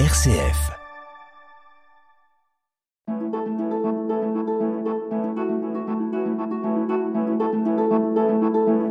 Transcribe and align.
RCF. 0.00 0.72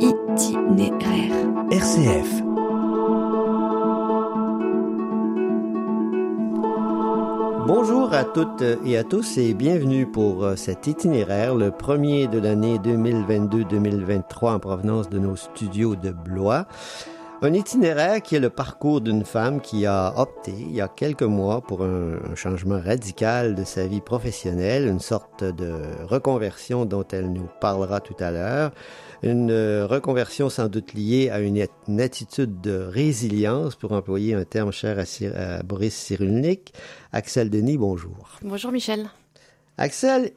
Itinéraire. 0.00 1.34
RCF. 1.70 2.42
Bonjour 7.66 8.14
à 8.14 8.24
toutes 8.24 8.62
et 8.86 8.96
à 8.96 9.04
tous 9.04 9.36
et 9.36 9.52
bienvenue 9.52 10.06
pour 10.06 10.42
euh, 10.42 10.56
cet 10.56 10.86
itinéraire, 10.86 11.54
le 11.54 11.70
premier 11.70 12.28
de 12.28 12.38
l'année 12.38 12.78
2022-2023 12.78 14.54
en 14.54 14.58
provenance 14.58 15.10
de 15.10 15.18
nos 15.18 15.36
studios 15.36 15.96
de 15.96 16.12
Blois. 16.12 16.66
Un 17.44 17.52
itinéraire 17.52 18.22
qui 18.22 18.36
est 18.36 18.40
le 18.40 18.48
parcours 18.48 19.02
d'une 19.02 19.22
femme 19.22 19.60
qui 19.60 19.84
a 19.84 20.14
opté 20.16 20.50
il 20.50 20.74
y 20.74 20.80
a 20.80 20.88
quelques 20.88 21.24
mois 21.24 21.60
pour 21.60 21.82
un, 21.82 22.14
un, 22.14 22.34
changement 22.34 22.80
radical 22.80 23.54
de 23.54 23.64
sa 23.64 23.86
vie 23.86 24.00
professionnelle, 24.00 24.88
une 24.88 24.98
sorte 24.98 25.44
de 25.44 25.74
reconversion 26.04 26.86
dont 26.86 27.04
elle 27.12 27.30
nous 27.30 27.46
parlera 27.60 28.00
tout 28.00 28.16
à 28.18 28.30
l'heure, 28.30 28.72
une 29.22 29.52
reconversion 29.82 30.48
sans 30.48 30.68
doute 30.68 30.94
liée 30.94 31.28
à 31.28 31.40
une, 31.40 31.66
une, 31.86 32.00
attitude 32.00 32.62
de 32.62 32.78
résilience, 32.78 33.76
pour 33.76 33.92
employer 33.92 34.32
un 34.32 34.44
terme 34.44 34.72
cher 34.72 34.98
à, 34.98 35.02
à 35.38 35.62
Boris 35.62 35.94
Cyrulnik. 35.94 36.72
Axel 37.12 37.50
Denis, 37.50 37.76
bonjour. 37.76 38.38
Bonjour 38.40 38.72
Michel. 38.72 39.10
Axel, 39.76 40.30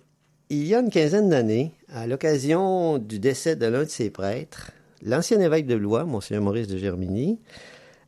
il 0.49 0.67
y 0.67 0.75
a 0.75 0.81
une 0.81 0.89
quinzaine 0.89 1.29
d'années, 1.29 1.71
à 1.87 2.05
l'occasion 2.05 2.97
du 2.97 3.19
décès 3.19 3.55
de 3.55 3.65
l'un 3.65 3.85
de 3.85 3.89
ses 3.89 4.09
prêtres, 4.09 4.73
l'ancien 5.01 5.39
évêque 5.39 5.67
de 5.67 5.75
Blois, 5.75 6.05
Monseigneur 6.05 6.43
Maurice 6.43 6.67
de 6.67 6.77
Germigny, 6.77 7.39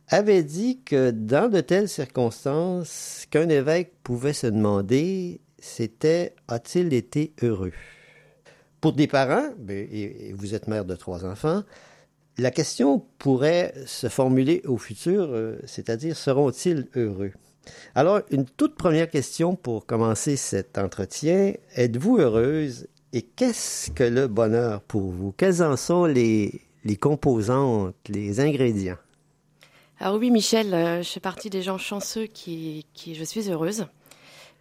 avait 0.08 0.42
dit 0.42 0.80
que 0.84 1.10
dans 1.10 1.48
de 1.48 1.60
telles 1.60 1.88
circonstances, 1.88 3.26
qu'un 3.30 3.48
évêque 3.48 3.92
pouvait 4.02 4.32
se 4.32 4.48
demander, 4.48 5.40
c'était 5.58 6.34
a-t-il 6.48 6.92
été 6.92 7.32
heureux? 7.42 7.72
Pour 8.80 8.92
des 8.94 9.06
parents, 9.06 9.50
et 9.68 10.32
vous 10.34 10.54
êtes 10.54 10.66
mère 10.66 10.84
de 10.84 10.96
trois 10.96 11.24
enfants, 11.24 11.62
la 12.38 12.50
question 12.50 13.04
pourrait 13.18 13.74
se 13.86 14.08
formuler 14.08 14.62
au 14.64 14.78
futur, 14.78 15.28
euh, 15.30 15.58
c'est-à-dire 15.66 16.16
seront-ils 16.16 16.88
heureux? 16.96 17.32
Alors, 17.94 18.22
une 18.30 18.46
toute 18.46 18.76
première 18.76 19.10
question 19.10 19.54
pour 19.54 19.84
commencer 19.84 20.36
cet 20.36 20.78
entretien, 20.78 21.52
êtes-vous 21.76 22.18
heureuse 22.18 22.86
et 23.12 23.22
qu'est-ce 23.22 23.90
que 23.90 24.04
le 24.04 24.26
bonheur 24.26 24.80
pour 24.82 25.10
vous? 25.10 25.32
Quels 25.32 25.62
en 25.62 25.76
sont 25.76 26.06
les, 26.06 26.62
les 26.84 26.96
composantes, 26.96 27.94
les 28.08 28.40
ingrédients 28.40 28.96
Alors 29.98 30.16
oui, 30.16 30.30
Michel, 30.30 30.74
euh, 30.74 31.02
je 31.02 31.08
fais 31.08 31.20
partie 31.20 31.50
des 31.50 31.62
gens 31.62 31.78
chanceux 31.78 32.26
qui, 32.26 32.86
qui 32.94 33.14
je 33.14 33.24
suis 33.24 33.50
heureuse. 33.50 33.86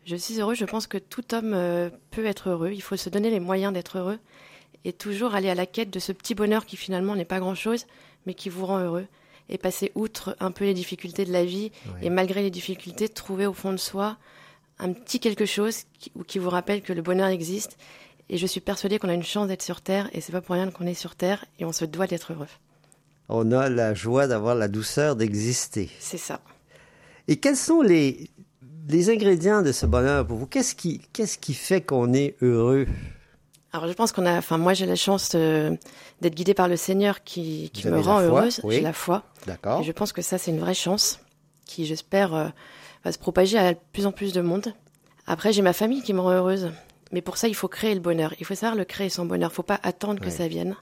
Je 0.05 0.15
suis 0.15 0.39
heureuse, 0.39 0.57
je 0.57 0.65
pense 0.65 0.87
que 0.87 0.97
tout 0.97 1.33
homme 1.33 1.53
euh, 1.53 1.89
peut 2.11 2.25
être 2.25 2.49
heureux. 2.49 2.71
Il 2.71 2.81
faut 2.81 2.97
se 2.97 3.09
donner 3.09 3.29
les 3.29 3.39
moyens 3.39 3.73
d'être 3.73 3.97
heureux 3.99 4.19
et 4.85 4.93
toujours 4.93 5.35
aller 5.35 5.49
à 5.49 5.55
la 5.55 5.65
quête 5.65 5.89
de 5.89 5.99
ce 5.99 6.11
petit 6.11 6.35
bonheur 6.35 6.65
qui 6.65 6.77
finalement 6.77 7.15
n'est 7.15 7.25
pas 7.25 7.39
grand-chose, 7.39 7.85
mais 8.25 8.33
qui 8.33 8.49
vous 8.49 8.65
rend 8.65 8.79
heureux. 8.79 9.07
Et 9.49 9.57
passer 9.57 9.91
outre 9.95 10.35
un 10.39 10.51
peu 10.51 10.65
les 10.65 10.73
difficultés 10.73 11.25
de 11.25 11.33
la 11.33 11.43
vie 11.43 11.71
Oui. 11.87 11.91
et 12.03 12.09
malgré 12.09 12.41
les 12.43 12.51
difficultés, 12.51 13.09
trouver 13.09 13.45
au 13.47 13.53
fond 13.53 13.71
de 13.71 13.77
soi 13.77 14.17
un 14.77 14.93
petit 14.93 15.19
quelque 15.19 15.45
chose 15.45 15.83
qui, 15.99 16.11
qui 16.27 16.39
vous 16.39 16.49
rappelle 16.49 16.81
que 16.81 16.93
le 16.93 17.01
bonheur 17.01 17.27
existe 17.27 17.77
et 18.29 18.37
je 18.37 18.45
suis 18.47 18.61
persuadée 18.61 18.99
qu'on 18.99 19.09
a 19.09 19.13
une 19.13 19.23
chance 19.23 19.47
d'être 19.47 19.61
sur 19.63 19.81
Terre, 19.81 20.09
et 20.13 20.21
c'est 20.21 20.31
pas 20.31 20.41
pour 20.41 20.55
rien 20.55 20.69
qu'on 20.71 20.85
est 20.85 20.93
sur 20.93 21.15
Terre, 21.15 21.45
et 21.59 21.65
on 21.65 21.71
se 21.71 21.85
doit 21.85 22.07
d'être 22.07 22.33
heureux. 22.33 22.47
On 23.27 23.51
a 23.51 23.69
la 23.69 23.93
joie 23.93 24.27
d'avoir 24.27 24.55
la 24.55 24.67
douceur 24.67 25.15
d'exister. 25.15 25.89
C'est 25.99 26.17
ça. 26.17 26.41
Et 27.27 27.37
quels 27.37 27.55
sont 27.57 27.81
les, 27.81 28.29
les 28.87 29.09
ingrédients 29.09 29.61
de 29.61 29.71
ce 29.71 29.85
bonheur 29.85 30.25
pour 30.25 30.37
vous? 30.37 30.47
Qu'est-ce 30.47 30.73
qui, 30.73 31.01
qu'est-ce 31.13 31.37
qui 31.37 31.53
fait 31.53 31.81
qu'on 31.81 32.13
est 32.13 32.35
heureux? 32.41 32.87
Alors 33.71 33.87
je 33.87 33.93
pense 33.93 34.11
qu'on 34.11 34.25
a, 34.25 34.35
enfin 34.35 34.57
moi 34.57 34.73
j'ai 34.73 34.87
la 34.87 34.95
chance 34.95 35.33
euh, 35.35 35.75
d'être 36.21 36.33
guidée 36.33 36.55
par 36.55 36.67
le 36.67 36.75
Seigneur 36.75 37.23
qui, 37.23 37.69
qui 37.71 37.85
me 37.87 37.97
rend 37.97 38.17
foi, 38.17 38.23
heureuse. 38.23 38.61
oui. 38.63 38.75
J'ai 38.77 38.81
la 38.81 38.93
foi. 38.93 39.23
D'accord 39.45 39.81
Et 39.81 39.83
je 39.83 39.91
pense 39.91 40.11
que 40.11 40.23
ça, 40.23 40.39
c'est 40.39 40.49
une 40.49 40.59
vraie 40.59 40.73
chance 40.73 41.19
qui, 41.67 41.85
j'espère, 41.85 42.33
euh, 42.33 42.47
va 43.05 43.11
se 43.11 43.19
propager 43.19 43.59
à 43.59 43.73
de 43.73 43.79
plus 43.93 44.07
en 44.07 44.11
plus 44.11 44.33
de 44.33 44.41
monde. 44.41 44.73
Après, 45.27 45.53
j'ai 45.53 45.61
ma 45.61 45.73
famille 45.73 46.01
qui 46.01 46.13
me 46.15 46.19
rend 46.19 46.31
heureuse. 46.31 46.71
Mais 47.11 47.21
pour 47.21 47.37
ça, 47.37 47.47
il 47.47 47.55
faut 47.55 47.67
créer 47.67 47.93
le 47.95 47.99
bonheur. 48.01 48.33
Il 48.39 48.45
faut 48.45 48.55
savoir 48.55 48.75
le 48.77 48.85
créer, 48.85 49.09
son 49.09 49.25
bonheur. 49.25 49.49
Il 49.49 49.53
ne 49.53 49.55
faut 49.55 49.63
pas 49.63 49.79
attendre 49.83 50.19
que 50.21 50.29
ça 50.29 50.47
vienne. 50.47 50.75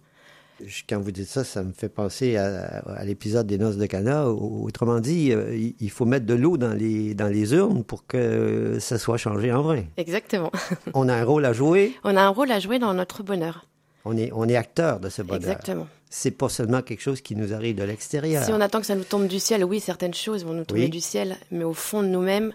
Quand 0.90 1.00
vous 1.00 1.12
dites 1.12 1.28
ça, 1.28 1.44
ça 1.44 1.62
me 1.64 1.72
fait 1.72 1.88
penser 1.88 2.36
à, 2.36 2.80
à 2.88 3.06
l'épisode 3.06 3.46
des 3.46 3.60
Noces 3.60 3.78
de 3.78 3.86
Cana. 3.86 4.28
Au- 4.28 4.64
Autrement 4.66 5.00
dit, 5.00 5.32
euh, 5.32 5.56
il 5.80 5.90
faut 5.92 6.06
mettre 6.06 6.26
de 6.26 6.34
l'eau 6.34 6.58
dans 6.58 6.74
les, 6.74 7.14
dans 7.14 7.28
les 7.28 7.54
urnes 7.54 7.84
pour 7.84 8.08
que 8.08 8.78
ça 8.80 8.98
soit 8.98 9.18
changé 9.18 9.52
en 9.54 9.62
vin. 9.62 9.84
Exactement. 9.98 10.52
On 10.96 11.08
a 11.10 11.14
un 11.14 11.24
rôle 11.24 11.46
à 11.46 11.54
jouer, 11.54 11.94
On 12.04 12.18
a 12.18 12.22
un 12.24 12.30
rôle 12.30 12.52
à 12.52 12.60
jouer 12.60 12.80
dans 12.80 12.94
notre 12.96 13.22
bonheur. 13.22 13.68
on 14.04 14.18
est, 14.18 14.32
on 14.34 14.50
est 14.50 14.56
acteur 14.56 15.00
de 15.00 15.10
ce 15.10 15.22
bonheur. 15.22 15.42
Exactement. 15.44 15.88
C'est 16.10 16.32
pas 16.32 16.50
seulement 16.50 16.82
quelque 16.82 17.02
chose 17.02 17.22
qui 17.22 17.36
nous 17.36 17.54
arrive 17.54 17.76
de 17.76 17.84
l'extérieur. 17.84 18.44
Si 18.44 18.52
on 18.52 18.60
attend 18.62 18.80
que 18.80 18.86
ça 18.88 18.96
nous 18.96 19.04
tombe 19.04 19.28
du 19.28 19.40
ciel, 19.40 19.64
oui, 19.64 19.80
certaines 19.80 20.14
choses 20.16 20.44
vont 20.44 20.54
nous 20.54 20.64
tomber 20.66 20.86
Oui. 20.86 20.90
du 20.90 21.02
ciel. 21.02 21.36
Mais 21.52 21.66
au 21.66 21.74
fond 21.74 22.02
de 22.02 22.08
nous-mêmes, 22.08 22.52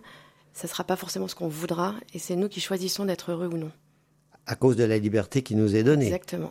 ça 0.52 0.66
ne 0.66 0.70
sera 0.70 0.84
pas 0.84 0.96
forcément 0.96 1.28
ce 1.28 1.34
qu'on 1.34 1.48
voudra. 1.48 1.94
Et 2.14 2.18
c'est 2.18 2.36
nous 2.36 2.48
qui 2.48 2.60
choisissons 2.60 3.04
d'être 3.04 3.30
heureux 3.32 3.48
ou 3.52 3.56
non. 3.58 3.70
À 4.46 4.54
cause 4.56 4.76
de 4.76 4.84
la 4.84 4.98
liberté 4.98 5.42
qui 5.42 5.54
nous 5.54 5.76
est 5.76 5.82
donnée. 5.84 6.06
Exactement. 6.06 6.50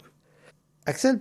Axel, 0.85 1.19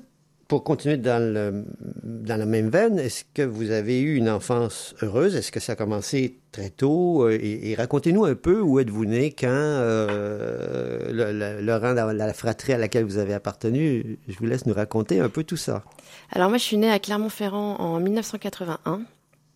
pour 0.48 0.64
continuer 0.64 0.96
dans, 0.96 1.22
le, 1.22 1.64
dans 2.02 2.36
la 2.36 2.46
même 2.46 2.70
veine, 2.70 2.98
est-ce 2.98 3.24
que 3.34 3.42
vous 3.42 3.70
avez 3.70 4.00
eu 4.00 4.16
une 4.16 4.28
enfance 4.28 4.94
heureuse? 5.02 5.36
Est-ce 5.36 5.52
que 5.52 5.60
ça 5.60 5.72
a 5.72 5.76
commencé 5.76 6.40
très 6.52 6.70
tôt? 6.70 7.24
Euh, 7.28 7.38
Et, 7.40 7.70
et 7.70 7.74
racontez-nous 7.74 8.24
un 8.24 8.34
peu 8.34 8.60
où 8.60 8.80
êtes-vous 8.80 9.04
né, 9.04 9.30
quand, 9.32 9.46
euh, 9.48 11.12
le, 11.12 11.32
le- 11.32 11.60
le 11.64 11.76
rang 11.76 11.92
de 11.92 12.16
la 12.16 12.32
fratrie 12.34 12.72
à 12.72 12.78
laquelle 12.78 13.04
vous 13.04 13.18
avez 13.18 13.34
appartenu. 13.34 14.18
Je 14.28 14.36
vous 14.38 14.46
laisse 14.46 14.66
nous 14.66 14.74
raconter 14.74 15.20
un 15.20 15.28
peu 15.28 15.44
tout 15.44 15.56
ça. 15.56 15.84
Alors 16.32 16.48
moi, 16.48 16.58
je 16.58 16.64
suis 16.64 16.76
née 16.78 16.90
à 16.90 16.98
Clermont-Ferrand 16.98 17.76
en 17.76 18.00
1981. 18.00 19.02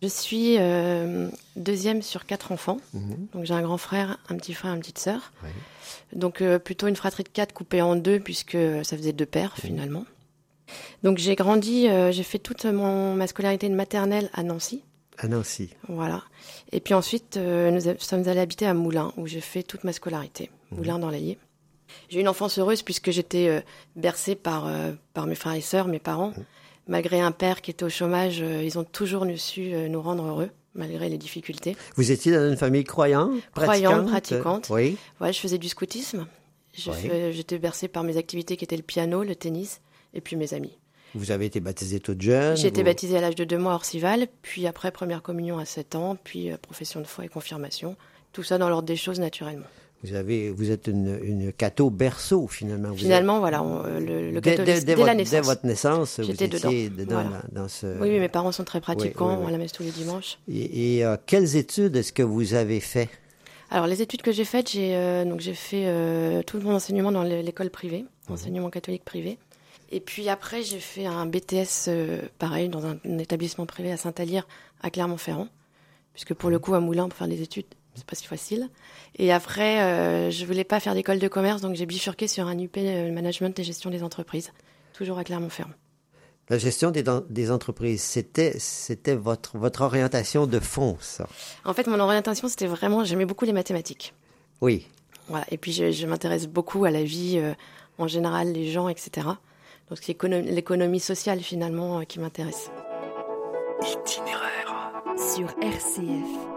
Je 0.05 0.09
suis 0.11 0.57
euh, 0.59 1.29
deuxième 1.55 2.03
sur 2.03 2.27
quatre 2.27 2.51
enfants. 2.51 2.77
Mhm. 2.93 3.27
Donc 3.33 3.45
j'ai 3.45 3.55
un 3.55 3.63
grand 3.63 3.79
frère, 3.79 4.19
un 4.29 4.35
petit 4.35 4.53
frère, 4.53 4.71
une 4.71 4.81
petite 4.81 4.99
sœur. 4.99 5.33
Donc 6.13 6.41
euh, 6.41 6.59
plutôt 6.59 6.85
une 6.85 6.95
fratrie 6.95 7.23
de 7.23 7.29
quatre 7.29 7.53
coupée 7.53 7.81
en 7.81 7.95
deux 7.95 8.19
puisque 8.19 8.57
ça 8.83 8.97
faisait 8.97 9.13
deux 9.13 9.25
pères 9.25 9.57
finalement. 9.57 10.05
Donc 11.01 11.17
j'ai 11.17 11.33
grandi, 11.33 11.87
euh, 11.87 12.11
j'ai 12.11 12.21
fait 12.21 12.37
toute 12.37 12.65
mon, 12.65 13.15
ma 13.15 13.25
scolarité 13.25 13.67
de 13.67 13.73
maternelle 13.73 14.29
à 14.33 14.43
Nancy. 14.43 14.83
À 15.17 15.27
Nancy. 15.27 15.71
Voilà. 15.87 16.21
Et 16.71 16.81
puis 16.81 16.93
ensuite, 16.93 17.37
nous 17.37 17.79
sommes 17.97 18.27
allés 18.27 18.41
habiter 18.41 18.67
à 18.67 18.75
Moulins 18.75 19.11
où 19.17 19.25
j'ai 19.25 19.41
fait 19.41 19.63
toute 19.63 19.83
ma 19.85 19.91
scolarité. 19.91 20.51
Moulins 20.69 20.99
dans 20.99 21.09
l'Allier. 21.09 21.39
J'ai 22.09 22.19
eu 22.19 22.21
une 22.21 22.27
enfance 22.27 22.59
heureuse 22.59 22.83
puisque 22.83 23.09
j'étais 23.09 23.63
bercée 23.95 24.35
par, 24.35 24.69
par 25.15 25.25
mes 25.25 25.35
frères 25.35 25.53
et 25.53 25.61
sœurs, 25.61 25.87
mes 25.87 25.97
parents. 25.97 26.31
Malgré 26.87 27.19
un 27.19 27.31
père 27.31 27.61
qui 27.61 27.71
était 27.71 27.83
au 27.83 27.89
chômage, 27.89 28.41
euh, 28.41 28.63
ils 28.63 28.77
ont 28.77 28.83
toujours 28.83 29.25
su 29.37 29.73
euh, 29.73 29.87
nous 29.87 30.01
rendre 30.01 30.23
heureux, 30.25 30.49
malgré 30.75 31.09
les 31.09 31.17
difficultés. 31.17 31.75
Vous 31.95 32.11
étiez 32.11 32.31
dans 32.31 32.47
une 32.49 32.57
famille 32.57 32.83
croyante? 32.83 33.31
Croyante, 33.55 34.07
pratiquante? 34.07 34.67
Oui. 34.69 34.97
Ouais, 35.19 35.33
je 35.33 35.39
faisais 35.39 35.57
du 35.57 35.67
scoutisme. 35.67 36.27
Oui. 36.87 36.93
J'étais 37.31 37.57
bercée 37.57 37.87
par 37.87 38.03
mes 38.03 38.17
activités 38.17 38.57
qui 38.57 38.65
étaient 38.65 38.75
le 38.77 38.83
piano, 38.83 39.23
le 39.23 39.35
tennis 39.35 39.81
et 40.13 40.21
puis 40.21 40.35
mes 40.35 40.53
amis. 40.53 40.77
Vous 41.15 41.31
avez 41.31 41.45
été 41.45 41.61
baptisée 41.61 42.01
toute 42.01 42.21
jeune? 42.21 42.57
J'ai 42.57 42.67
été 42.67 42.81
vous- 42.81 42.85
baptisée 42.87 43.17
à 43.17 43.21
l'âge 43.21 43.35
de 43.35 43.45
deux 43.45 43.57
mois 43.57 43.71
à 43.71 43.75
Orcival, 43.75 44.27
puis 44.41 44.67
après 44.67 44.91
première 44.91 45.21
communion 45.21 45.57
à 45.57 45.63
7 45.65 45.95
ans, 45.95 46.17
puis 46.21 46.51
euh, 46.51 46.57
profession 46.57 46.99
de 46.99 47.05
foi 47.07 47.23
et 47.25 47.29
confirmation. 47.29 47.95
Tout 48.33 48.43
ça 48.43 48.57
dans 48.57 48.67
l'ordre 48.67 48.87
des 48.87 48.97
choses 48.97 49.19
naturellement. 49.21 49.65
Vous, 50.03 50.13
avez, 50.13 50.51
vous 50.51 50.69
êtes 50.69 50.87
une, 50.87 51.17
une 51.23 51.51
catho 51.53 51.89
berceau, 51.89 52.47
finalement. 52.47 52.89
Vous 52.89 52.97
Finalement, 52.97 53.39
voilà, 53.39 53.63
on- 53.63 53.83
euh, 53.85 53.99
le, 53.99 54.31
le 54.31 54.41
Dès, 54.41 54.51
dès- 54.51 54.57
catholicisme, 54.57 54.85
dès 54.85 54.95
dès, 54.95 55.01
la 55.01 55.05
votre, 55.05 55.15
naissance. 55.17 55.31
dès 55.31 55.41
votre 55.41 55.65
naissance, 55.65 56.19
vous 56.19 56.31
étiez 56.31 56.47
dedans. 56.47 56.69
dedans, 56.71 57.21
Voilà. 57.23 57.41
dans, 57.51 57.61
dans 57.63 57.67
ce... 57.67 57.87
Oui, 57.99 58.09
oui, 58.09 58.19
mes 58.19 58.29
parents 58.29 58.51
sont 58.51 58.63
très 58.65 58.81
pratiquants, 58.81 59.29
oui, 59.29 59.35
on 59.39 59.41
oui. 59.43 59.47
à 59.47 59.51
la 59.51 59.57
messe 59.57 59.71
tous 59.71 59.83
les 59.83 59.91
dimanches. 59.91 60.37
Et, 60.47 60.97
et, 60.97 61.05
euh, 61.05 61.17
quelles 61.25 61.55
études 61.55 61.95
est-ce 61.95 62.13
que 62.13 62.21
vous 62.23 62.53
avez 62.53 62.79
fait? 62.81 63.09
Alors, 63.71 63.87
les 63.87 64.01
études 64.03 64.21
que 64.21 64.31
j'ai 64.31 64.45
faites, 64.45 64.69
j'ai 64.71 64.95
euh, 64.95 65.25
donc 65.25 65.39
j'ai 65.39 65.55
fait 65.55 65.85
euh, 65.87 66.43
tout 66.43 66.59
mon 66.59 66.75
enseignement 66.75 67.11
dans 67.11 67.23
l'é- 67.23 67.41
l'école 67.41 67.71
privée, 67.71 68.05
Mhm. 68.27 68.33
enseignement 68.35 68.69
catholique 68.69 69.03
privé. 69.05 69.39
Et 69.91 69.99
puis 70.01 70.29
après, 70.29 70.61
j'ai 70.61 70.79
fait 70.79 71.05
un 71.07 71.25
BTS, 71.25 71.89
pareil, 72.37 72.69
dans 72.69 72.85
un, 72.85 72.97
un 73.09 73.17
établissement 73.17 73.65
privé 73.65 73.91
à 73.91 73.97
Saint-Alyre, 73.97 74.47
à 74.81 74.89
Clermont-Ferrand. 74.91 75.47
Puisque 76.13 76.33
pour 76.35 76.49
Mhm. 76.49 76.53
le 76.53 76.59
coup, 76.59 76.75
à 76.75 76.79
Moulins, 76.79 77.09
pour 77.09 77.17
faire 77.17 77.27
des 77.27 77.41
études, 77.41 77.65
c'est 77.95 78.05
pas 78.05 78.15
si 78.15 78.25
facile. 78.25 78.69
Et 79.17 79.31
après, 79.31 79.81
euh, 79.81 80.29
je 80.31 80.45
voulais 80.45 80.63
pas 80.63 80.79
faire 80.79 80.93
d'école 80.93 81.19
de 81.19 81.27
commerce, 81.27 81.61
donc 81.61 81.75
j'ai 81.75 81.85
bifurqué 81.85 82.27
sur 82.27 82.47
un 82.47 82.57
UP 82.59 82.77
euh, 82.77 83.11
management 83.11 83.57
et 83.59 83.63
gestion 83.63 83.89
des 83.89 84.03
entreprises, 84.03 84.51
toujours 84.93 85.17
à 85.17 85.23
Clermont-Ferrand. 85.23 85.71
La 86.49 86.59
gestion 86.59 86.91
des, 86.91 87.49
entreprises, 87.51 88.01
c'était, 88.03 88.53
c'était 88.59 89.15
votre, 89.15 89.57
votre 89.57 89.81
orientation 89.81 90.45
de 90.45 90.59
fond, 90.59 90.95
ça? 90.99 91.27
En 91.63 91.73
fait, 91.73 91.87
mon 91.87 91.99
orientation, 91.99 92.47
c'était 92.47 92.67
vraiment, 92.67 93.03
j'aimais 93.03 93.25
beaucoup 93.25 93.45
les 93.45 93.53
mathématiques. 93.53 94.13
Oui. 94.61 94.85
Voilà. 95.27 95.45
Et 95.49 95.57
puis, 95.57 95.71
je, 95.71 95.91
je 95.91 96.05
m'intéresse 96.05 96.45
beaucoup 96.47 96.85
à 96.85 96.91
la 96.91 97.03
vie 97.03 97.39
euh, 97.39 97.53
en 97.97 98.07
général, 98.07 98.51
les 98.51 98.69
gens, 98.71 98.89
etc. 98.89 99.25
Donc, 99.89 99.97
c'est 99.99 100.09
l'écono- 100.09 100.41
l'économie 100.41 100.99
sociale, 100.99 101.39
finalement, 101.39 101.99
euh, 101.99 102.03
qui 102.03 102.19
m'intéresse. 102.19 102.69
Sur 105.17 105.49
RCF. 105.61 106.54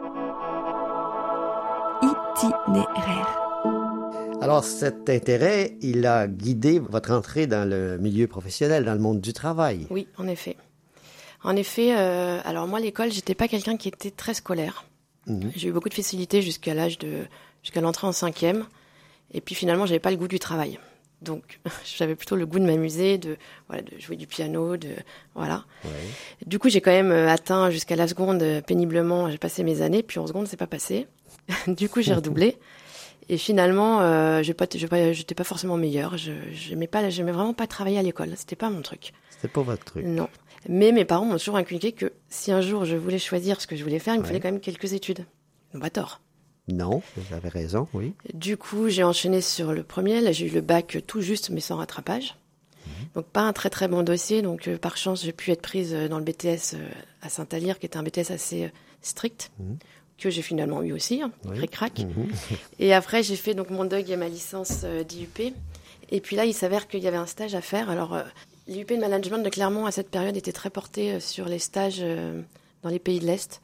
Itinéraire. 2.39 3.37
Alors, 4.41 4.63
cet 4.63 5.11
intérêt, 5.11 5.77
il 5.81 6.07
a 6.07 6.29
guidé 6.29 6.79
votre 6.79 7.11
entrée 7.11 7.49
dans 7.49 7.69
le 7.69 7.99
milieu 7.99 8.29
professionnel, 8.29 8.85
dans 8.85 8.93
le 8.93 9.01
monde 9.01 9.21
du 9.21 9.33
travail. 9.33 9.89
Oui, 9.91 10.07
en 10.19 10.29
effet. 10.29 10.57
En 11.43 11.57
effet, 11.57 11.97
euh, 11.99 12.41
alors 12.45 12.69
moi, 12.69 12.79
à 12.79 12.83
l'école, 12.83 13.11
j'étais 13.11 13.35
pas 13.35 13.49
quelqu'un 13.49 13.77
qui 13.77 13.89
était 13.89 14.13
très 14.13 14.35
scolaire. 14.35 14.85
Mhm. 15.27 15.51
J'ai 15.57 15.69
eu 15.69 15.73
beaucoup 15.73 15.89
de 15.89 15.95
facilité 15.95 16.41
jusqu'à 16.41 16.75
l'âge 16.75 16.99
de, 16.99 17.25
jusqu'à 17.65 17.81
l'entrée 17.81 18.07
en 18.07 18.13
cinquième. 18.13 18.67
Et 19.33 19.41
puis 19.41 19.57
finalement, 19.57 19.87
j'avais 19.87 19.99
pas 19.99 20.13
le 20.13 20.17
goût 20.17 20.29
du 20.29 20.39
travail. 20.39 20.79
Donc, 21.23 21.59
j'avais 21.99 22.15
plutôt 22.15 22.37
le 22.37 22.47
goût 22.47 22.61
de 22.61 22.67
m'amuser, 22.67 23.19
de, 23.19 23.37
voilà, 23.67 23.83
de 23.83 23.99
jouer 23.99 24.15
du 24.15 24.29
piano, 24.29 24.77
de, 24.77 24.91
voilà. 25.35 25.65
Ouais. 25.85 25.91
Du 26.47 26.61
coup, 26.61 26.69
j'ai 26.69 26.81
quand 26.81 26.93
même 26.93 27.11
euh, 27.11 27.29
atteint 27.29 27.71
jusqu'à 27.71 27.97
la 27.97 28.07
seconde 28.07 28.43
euh, 28.43 28.61
péniblement. 28.61 29.29
J'ai 29.29 29.39
passé 29.39 29.65
mes 29.65 29.83
années, 29.83 30.05
puis 30.05 30.21
en 30.21 30.27
seconde, 30.29 30.47
c'est 30.47 30.57
pas 30.57 30.69
passé. 30.69 31.09
du 31.67 31.89
coup, 31.89 32.03
j'ai 32.03 32.15
redoublé. 32.15 32.57
Et 33.31 33.37
finalement, 33.37 34.01
euh, 34.01 34.43
pas, 34.57 34.67
j'ai 34.73 34.87
pas, 34.89 35.45
forcément 35.45 35.77
meilleure. 35.77 36.17
Je, 36.17 36.33
j'aimais 36.53 36.89
vraiment 37.33 37.53
pas 37.53 37.67
travailler 37.67 37.99
à 37.99 38.03
l'école. 38.03 38.31
C'était 38.37 38.57
pas 38.57 38.71
mon 38.71 38.81
truc. 38.81 39.13
C'était 39.31 39.49
pas 39.49 39.63
votre 39.63 39.85
truc. 39.85 40.05
Non. 40.07 40.29
Mais 40.69 40.93
mes 40.93 41.05
parents 41.05 41.27
m'ont 41.27 41.37
toujours 41.37 41.57
inculqué 41.57 41.93
que 41.93 42.13
si 42.29 42.53
un 42.53 42.61
jour 42.61 42.85
je 42.85 42.97
voulais 42.97 43.19
choisir 43.19 43.61
ce 43.61 43.67
que 43.67 43.77
je 43.77 43.85
voulais 43.85 43.99
faire, 43.99 44.15
il 44.15 44.19
me 44.19 44.23
Ouais. 44.23 44.29
fallait 44.29 44.41
quand 44.41 44.51
même 44.51 44.61
quelques 44.61 44.93
études. 44.95 45.25
N'ont 45.75 45.81
pas 45.81 45.91
tort. 45.91 46.21
Non, 46.69 47.03
vous 47.17 47.35
avez 47.35 47.49
raison, 47.49 47.87
oui. 47.95 48.15
Du 48.35 48.57
coup, 48.57 48.89
j'ai 48.89 49.03
enchaîné 49.03 49.41
sur 49.41 49.73
le 49.73 49.83
premier. 49.83 50.21
Là, 50.21 50.33
j'ai 50.33 50.47
eu 50.47 50.51
le 50.51 50.61
bac 50.61 50.99
tout 51.07 51.21
juste, 51.21 51.51
mais 51.51 51.61
sans 51.61 51.77
rattrapage. 51.77 52.37
Donc, 53.15 53.27
pas 53.27 53.43
un 53.43 53.53
très 53.53 53.71
très 53.71 53.89
bon 53.89 54.03
dossier. 54.03 54.43
Donc, 54.43 54.69
euh, 54.69 54.79
par 54.79 54.97
chance, 54.97 55.23
j'ai 55.23 55.33
pu 55.33 55.51
être 55.51 55.63
prise 55.63 55.93
euh, 55.95 56.09
dans 56.09 56.19
le 56.19 56.25
BTS 56.25 56.75
euh, 56.75 56.89
à 57.23 57.29
Saint-Alyre, 57.29 57.79
qui 57.79 57.87
était 57.87 57.99
un 57.99 58.03
BTS 58.03 58.31
assez 58.31 58.71
strict, 59.03 59.51
que 60.19 60.31
j'ai 60.31 60.43
finalement 60.43 60.83
eu 60.83 60.93
aussi, 60.93 61.23
hein, 61.23 61.31
Oui. 61.47 61.57
cric-crac. 61.59 62.07
Et 62.79 62.93
après, 62.93 63.23
j'ai 63.23 63.37
fait 63.37 63.55
donc 63.55 63.71
mon 63.71 63.85
DUG 63.85 64.11
et 64.11 64.17
ma 64.17 64.29
licence 64.29 64.81
euh, 64.85 65.05
d'IUP. 65.05 65.55
Et 66.11 66.21
puis 66.21 66.37
là, 66.37 66.45
il 66.45 66.55
s'avère 66.55 66.89
qu'il 66.89 67.01
y 67.01 67.09
avait 67.09 67.17
un 67.17 67.27
stage 67.27 67.55
à 67.55 67.61
faire. 67.61 67.89
Alors, 67.91 68.15
euh, 68.15 68.23
l'IUP 68.67 68.91
de 68.91 68.97
management 68.97 69.39
de 69.45 69.49
Clermont, 69.49 69.87
à 69.87 69.93
cette 69.93 70.11
période, 70.11 70.37
était 70.37 70.53
très 70.53 70.71
porté 70.71 71.13
euh, 71.13 71.21
sur 71.21 71.47
les 71.49 71.59
stages 71.59 71.99
euh, 72.01 72.41
dans 72.83 72.89
les 72.91 72.99
pays 72.99 73.21
de 73.21 73.27
l'Est. 73.27 73.61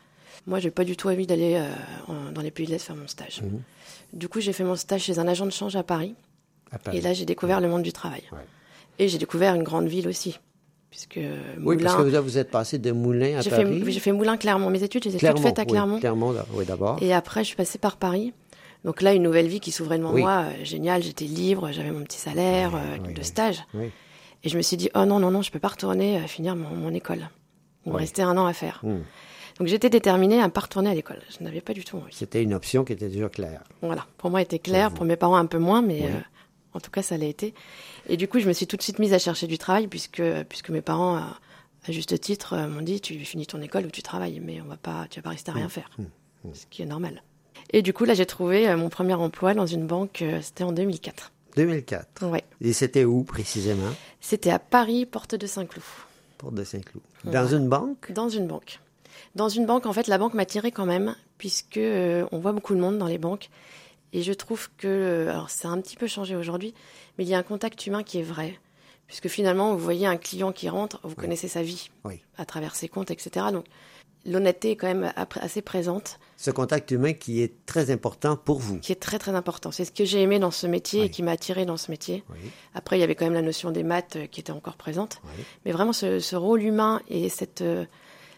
Moi, 0.46 0.60
j'ai 0.60 0.70
pas 0.70 0.84
du 0.84 0.96
tout 0.96 1.08
envie 1.08 1.26
d'aller 1.26 1.54
euh, 1.56 2.30
dans 2.32 2.42
les 2.42 2.50
pays 2.50 2.66
de 2.66 2.70
l'Est 2.72 2.84
faire 2.84 2.96
mon 2.96 3.08
stage. 3.08 3.40
Du 4.12 4.28
coup, 4.28 4.40
j'ai 4.40 4.52
fait 4.52 4.64
mon 4.64 4.76
stage 4.76 5.02
chez 5.02 5.18
un 5.18 5.26
agent 5.26 5.46
de 5.46 5.50
change 5.52 5.74
à 5.74 5.82
Paris. 5.82 6.14
À 6.70 6.78
Paris. 6.78 6.98
Et 6.98 7.00
là, 7.00 7.14
j'ai 7.14 7.24
découvert 7.24 7.60
le 7.60 7.68
monde 7.68 7.82
du 7.82 7.92
travail. 7.92 8.22
Ouais. 8.32 8.38
Et 8.98 9.08
j'ai 9.08 9.18
découvert 9.18 9.54
une 9.54 9.62
grande 9.62 9.88
ville 9.88 10.06
aussi. 10.06 10.38
Puisque 10.94 11.17
oui, 11.17 11.76
parce 11.82 11.96
Moulins. 11.96 12.11
que 12.12 12.17
vous, 12.19 12.23
vous 12.23 12.38
êtes 12.38 12.52
passé 12.52 12.79
de 12.79 12.93
Moulins 12.93 13.38
à 13.38 13.41
J'ai 13.41 13.50
Paris. 13.50 13.81
fait, 13.82 13.91
j'ai 13.91 13.99
fait 13.99 14.12
Moulins-Clermont. 14.12 14.70
Mes 14.70 14.85
études, 14.85 15.02
je 15.02 15.08
les 15.08 15.17
ai 15.17 15.29
toutes 15.29 15.41
faites 15.41 15.58
à 15.58 15.62
oui, 15.62 15.69
Clermont. 15.99 16.31
Là, 16.31 16.46
oui, 16.55 16.64
d'abord. 16.64 16.99
Et 17.02 17.12
après, 17.12 17.41
je 17.43 17.49
suis 17.49 17.56
passée 17.56 17.79
par 17.79 17.96
Paris. 17.96 18.32
Donc 18.85 19.02
là, 19.02 19.12
une 19.12 19.25
nouvelle 19.25 19.49
vie 19.49 19.58
qui 19.58 19.73
s'ouvrait 19.73 19.99
devant 19.99 20.12
Oui. 20.12 20.20
moi. 20.23 20.44
euh, 20.46 20.64
génial, 20.64 21.02
j'étais 21.02 21.25
libre, 21.25 21.70
j'avais 21.73 21.91
mon 21.91 22.05
petit 22.05 22.19
salaire 22.19 22.76
euh, 22.76 22.79
oui, 23.08 23.12
de 23.12 23.19
oui. 23.19 23.25
stage. 23.25 23.64
Oui. 23.75 23.91
Et 24.44 24.49
je 24.49 24.56
me 24.56 24.62
suis 24.62 24.76
dit, 24.76 24.88
oh 24.94 25.05
non, 25.05 25.19
non, 25.19 25.32
non, 25.32 25.43
je 25.43 25.50
peux 25.50 25.58
pas 25.58 25.69
retourner 25.69 26.19
euh, 26.19 26.26
finir 26.29 26.55
mon, 26.55 26.69
mon 26.76 26.94
école. 26.94 27.29
Il 27.87 27.91
me 27.91 27.96
Oui. 27.96 28.02
restait 28.02 28.23
un 28.23 28.37
an 28.38 28.46
à 28.46 28.52
faire. 28.52 28.79
Hmm. 28.85 28.99
Donc 29.58 29.67
j'étais 29.69 29.91
déterminée 29.91 30.41
à 30.41 30.44
ne 30.46 30.50
pas 30.52 30.61
retourner 30.61 30.91
à 30.91 30.94
l'école. 30.94 31.19
Je 31.37 31.43
n'avais 31.43 31.61
pas 31.61 31.73
du 31.73 31.85
tout 31.85 31.96
envie. 31.96 32.12
C'était 32.14 32.43
une 32.43 32.55
option 32.55 32.85
qui 32.85 32.93
était 32.93 33.08
déjà 33.08 33.29
claire. 33.29 33.62
Voilà, 33.82 34.06
pour 34.19 34.31
moi, 34.31 34.43
était 34.43 34.58
clair, 34.61 34.93
pour 34.93 35.05
mes 35.06 35.17
parents 35.17 35.37
un 35.37 35.46
peu 35.46 35.58
moins, 35.58 35.81
mais 35.82 36.00
Oui. 36.02 36.06
euh, 36.06 36.20
en 36.74 36.80
tout 36.80 36.90
cas, 36.90 37.02
ça 37.02 37.16
l'a 37.16 37.26
été. 37.26 37.54
Et 38.08 38.16
du 38.16 38.28
coup, 38.28 38.40
je 38.40 38.48
me 38.48 38.52
suis 38.52 38.66
tout 38.66 38.76
de 38.76 38.82
suite 38.82 38.98
mise 38.98 39.12
à 39.14 39.18
chercher 39.18 39.46
du 39.46 39.58
travail, 39.58 39.86
puisque, 39.86 40.22
puisque 40.48 40.70
mes 40.70 40.82
parents, 40.82 41.16
à, 41.16 41.38
à 41.88 41.92
juste 41.92 42.18
titre, 42.20 42.54
euh, 42.54 42.68
m'ont 42.68 42.82
dit, 42.82 43.00
tu 43.00 43.18
finis 43.20 43.46
ton 43.46 43.60
école 43.60 43.86
ou 43.86 43.90
tu 43.90 44.02
travailles, 44.02 44.40
mais 44.40 44.60
on 44.60 44.66
va 44.66 44.76
pas, 44.76 45.06
tu 45.10 45.20
vas 45.20 45.24
pas 45.24 45.30
rester 45.30 45.50
à 45.50 45.54
rien 45.54 45.68
faire, 45.68 45.90
ce 46.52 46.66
qui 46.70 46.82
est 46.82 46.86
normal. 46.86 47.22
Et 47.70 47.82
du 47.82 47.92
coup, 47.92 48.04
là, 48.04 48.14
j'ai 48.14 48.26
trouvé 48.26 48.68
euh, 48.68 48.76
mon 48.76 48.88
premier 48.88 49.14
emploi 49.14 49.54
dans 49.54 49.66
une 49.66 49.86
banque, 49.86 50.22
euh, 50.22 50.40
c'était 50.42 50.64
en 50.64 50.72
2004. 50.72 51.32
2004. 51.56 52.26
Ouais. 52.26 52.44
Et 52.60 52.72
c'était 52.72 53.04
où, 53.04 53.22
précisément? 53.22 53.90
C'était 54.20 54.50
à 54.50 54.58
Paris, 54.58 55.06
porte 55.06 55.34
de 55.34 55.46
Saint-Cloud, 55.46 55.84
Porte 56.38 56.54
de 56.54 56.64
Saint-Cloud. 56.64 57.02
Dans 57.24 57.46
une 57.46 57.68
banque? 57.68 58.12
dans 58.12 58.28
une 58.28 58.46
banque. 58.46 58.80
Dans 59.34 59.48
une 59.48 59.66
banque, 59.66 59.86
en 59.86 59.92
fait, 59.92 60.08
la 60.08 60.18
banque 60.18 60.34
m'a 60.34 60.46
tiré 60.46 60.72
quand 60.72 60.86
même, 60.86 61.14
puisque 61.38 61.76
euh, 61.76 62.26
on 62.32 62.38
voit 62.38 62.52
beaucoup 62.52 62.74
de 62.74 62.80
monde 62.80 62.98
dans 62.98 63.06
les 63.06 63.18
banques. 63.18 63.50
Et 64.14 64.22
je 64.22 64.32
trouve 64.32 64.69
que, 64.78 64.87
euh, 64.88 65.31
alors 65.31 65.50
ça 65.50 65.69
a 65.69 65.72
un 65.72 65.81
petit 65.81 65.96
peu 65.96 66.06
changé 66.06 66.34
aujourd'hui, 66.37 66.72
mais 67.19 67.25
il 67.25 67.28
y 67.28 67.34
a 67.34 67.38
un 67.38 67.43
contact 67.43 67.87
humain 67.87 68.02
qui 68.02 68.19
est 68.20 68.22
vrai. 68.22 68.58
Puisque 69.06 69.28
finalement, 69.28 69.72
vous 69.75 69.78
voyez 69.84 70.06
un 70.06 70.16
client 70.16 70.50
qui 70.52 70.69
rentre, 70.70 70.99
vous 71.02 71.14
connaissez 71.14 71.49
sa 71.49 71.62
vie 71.62 71.90
Oui. 72.05 72.22
à 72.38 72.46
travers 72.46 72.75
ses 72.75 72.88
comptes, 72.88 73.11
etc. 73.11 73.46
Donc, 73.52 73.66
l'honnêteté 74.25 74.70
est 74.70 74.76
quand 74.76 74.87
même 74.87 75.12
assez 75.16 75.61
présente, 75.61 76.19
Ce 76.38 76.50
contact 76.50 76.90
humain 76.90 77.12
qui 77.12 77.43
est 77.43 77.52
très 77.66 77.90
important 77.90 78.37
pour 78.38 78.58
vous. 78.61 78.78
qui 78.78 78.93
est 78.93 79.00
très 79.02 79.19
très 79.19 79.34
important. 79.34 79.70
C'est 79.72 79.84
ce 79.84 79.93
que 79.93 80.06
j'ai 80.06 80.22
aimé 80.22 80.38
dans 80.38 80.50
ce 80.50 80.67
métier 80.67 81.00
Oui. 81.00 81.06
et 81.06 81.10
qui 81.10 81.22
m'a 81.22 81.32
attiré 81.32 81.67
dans 81.67 81.76
ce 81.76 81.90
métier. 81.90 82.25
Oui. 82.31 82.38
Après, 82.75 82.96
il 82.96 83.00
y 83.00 83.02
avait 83.05 83.14
quand 83.14 83.26
même 83.26 83.34
la 83.34 83.43
notion 83.43 83.70
des 83.72 83.82
maths 83.82 84.17
euh, 84.17 84.26
qui 84.26 84.40
était 84.40 84.52
encore 84.52 84.76
présente. 84.76 85.20
Oui. 85.25 85.44
Mais 85.67 85.72
vraiment, 85.72 85.93
ce, 85.93 86.19
ce 86.20 86.37
rôle 86.37 86.62
humain 86.62 87.02
et 87.08 87.28
cette, 87.28 87.60
euh, 87.60 87.84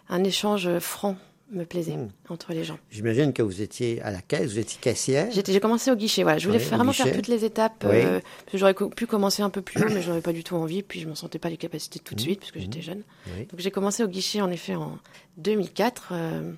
un 0.09 0.25
échange 0.25 0.79
franc 0.81 1.17
me 1.53 1.65
plaisait 1.65 1.97
Hmm. 1.97 2.09
entre 2.29 2.53
les 2.53 2.65
gens. 2.65 2.79
J'imagine 2.91 3.33
que 3.33 3.41
vous 3.43 3.63
étiez 3.63 4.03
à 4.03 4.11
la 4.11 4.21
caisse, 4.21 4.51
vous 4.53 4.59
étiez 4.59 4.79
caissière. 4.81 5.29
J'ai 5.33 5.61
commencé 5.61 5.91
au 5.91 5.97
guichet, 5.97 6.23
voilà. 6.25 6.39
Je 6.39 6.47
voulais 6.49 6.59
Oui, 6.59 6.65
vraiment 6.71 6.93
faire 6.93 7.13
toutes 7.15 7.29
les 7.29 7.45
étapes. 7.45 7.85
Oui. 7.89 7.97
euh, 7.97 8.21
parce 8.21 8.53
que 8.53 8.59
j'aurais 8.59 8.75
pu 8.75 9.07
commencer 9.07 9.43
un 9.43 9.51
peu 9.51 9.63
plus 9.63 9.81
haut, 9.83 9.89
mais 9.89 10.03
j'aurais 10.03 10.21
pas 10.23 10.33
du 10.33 10.43
tout 10.43 10.57
envie. 10.57 10.83
Puis 10.83 11.01
je 11.01 11.09
m'en 11.09 11.15
sentais 11.15 11.39
pas 11.39 11.49
les 11.49 11.57
capacités 11.57 12.01
Mmh. 12.01 12.03
tout 12.05 12.15
de 12.17 12.21
suite, 12.21 12.41
puisque 12.41 12.59
j'étais 12.59 12.83
jeune. 12.83 13.03
Oui. 13.29 13.47
Donc 13.47 13.61
j'ai 13.61 13.71
commencé 13.71 14.03
au 14.03 14.09
guichet, 14.09 14.41
en 14.41 14.51
effet, 14.51 14.75
en 14.75 14.99
2004, 15.39 16.09
euh, 16.13 16.53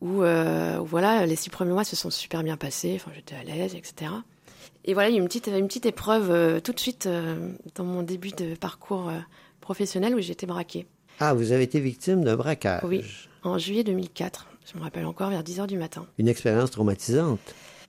où, 0.00 0.22
euh, 0.22 0.78
où, 0.78 0.84
voilà, 0.86 1.26
les 1.26 1.36
six 1.36 1.50
premiers 1.50 1.72
mois 1.72 1.84
se 1.84 1.96
sont 1.96 2.10
super 2.10 2.42
bien 2.44 2.56
passés. 2.56 2.92
Enfin, 2.96 3.10
j'étais 3.14 3.34
à 3.34 3.42
l'aise, 3.42 3.74
etc. 3.74 4.12
Et 4.84 4.94
voilà, 4.94 5.08
il 5.08 5.12
y 5.12 5.16
a 5.16 5.18
eu 5.18 5.22
une 5.22 5.26
petite, 5.28 5.48
une 5.48 5.66
petite 5.66 5.86
épreuve 5.86 6.60
tout 6.62 6.72
de 6.72 6.78
suite 6.78 7.08
dans 7.74 7.84
mon 7.84 8.02
début 8.04 8.30
de 8.30 8.54
parcours 8.54 9.10
professionnel 9.60 10.14
où 10.14 10.20
j'ai 10.20 10.32
été 10.32 10.46
braquée. 10.46 10.86
Ah, 11.18 11.34
vous 11.34 11.50
avez 11.50 11.64
été 11.64 11.80
victime 11.80 12.22
d'un 12.22 12.36
braquage. 12.36 12.82
Oui, 12.84 13.02
en 13.46 13.58
juillet 13.58 13.84
2004. 13.84 14.46
Je 14.72 14.78
me 14.78 14.82
rappelle 14.82 15.06
encore, 15.06 15.30
vers 15.30 15.42
10 15.44 15.60
heures 15.60 15.66
du 15.66 15.78
matin. 15.78 16.06
Une 16.18 16.28
expérience 16.28 16.70
traumatisante. 16.72 17.38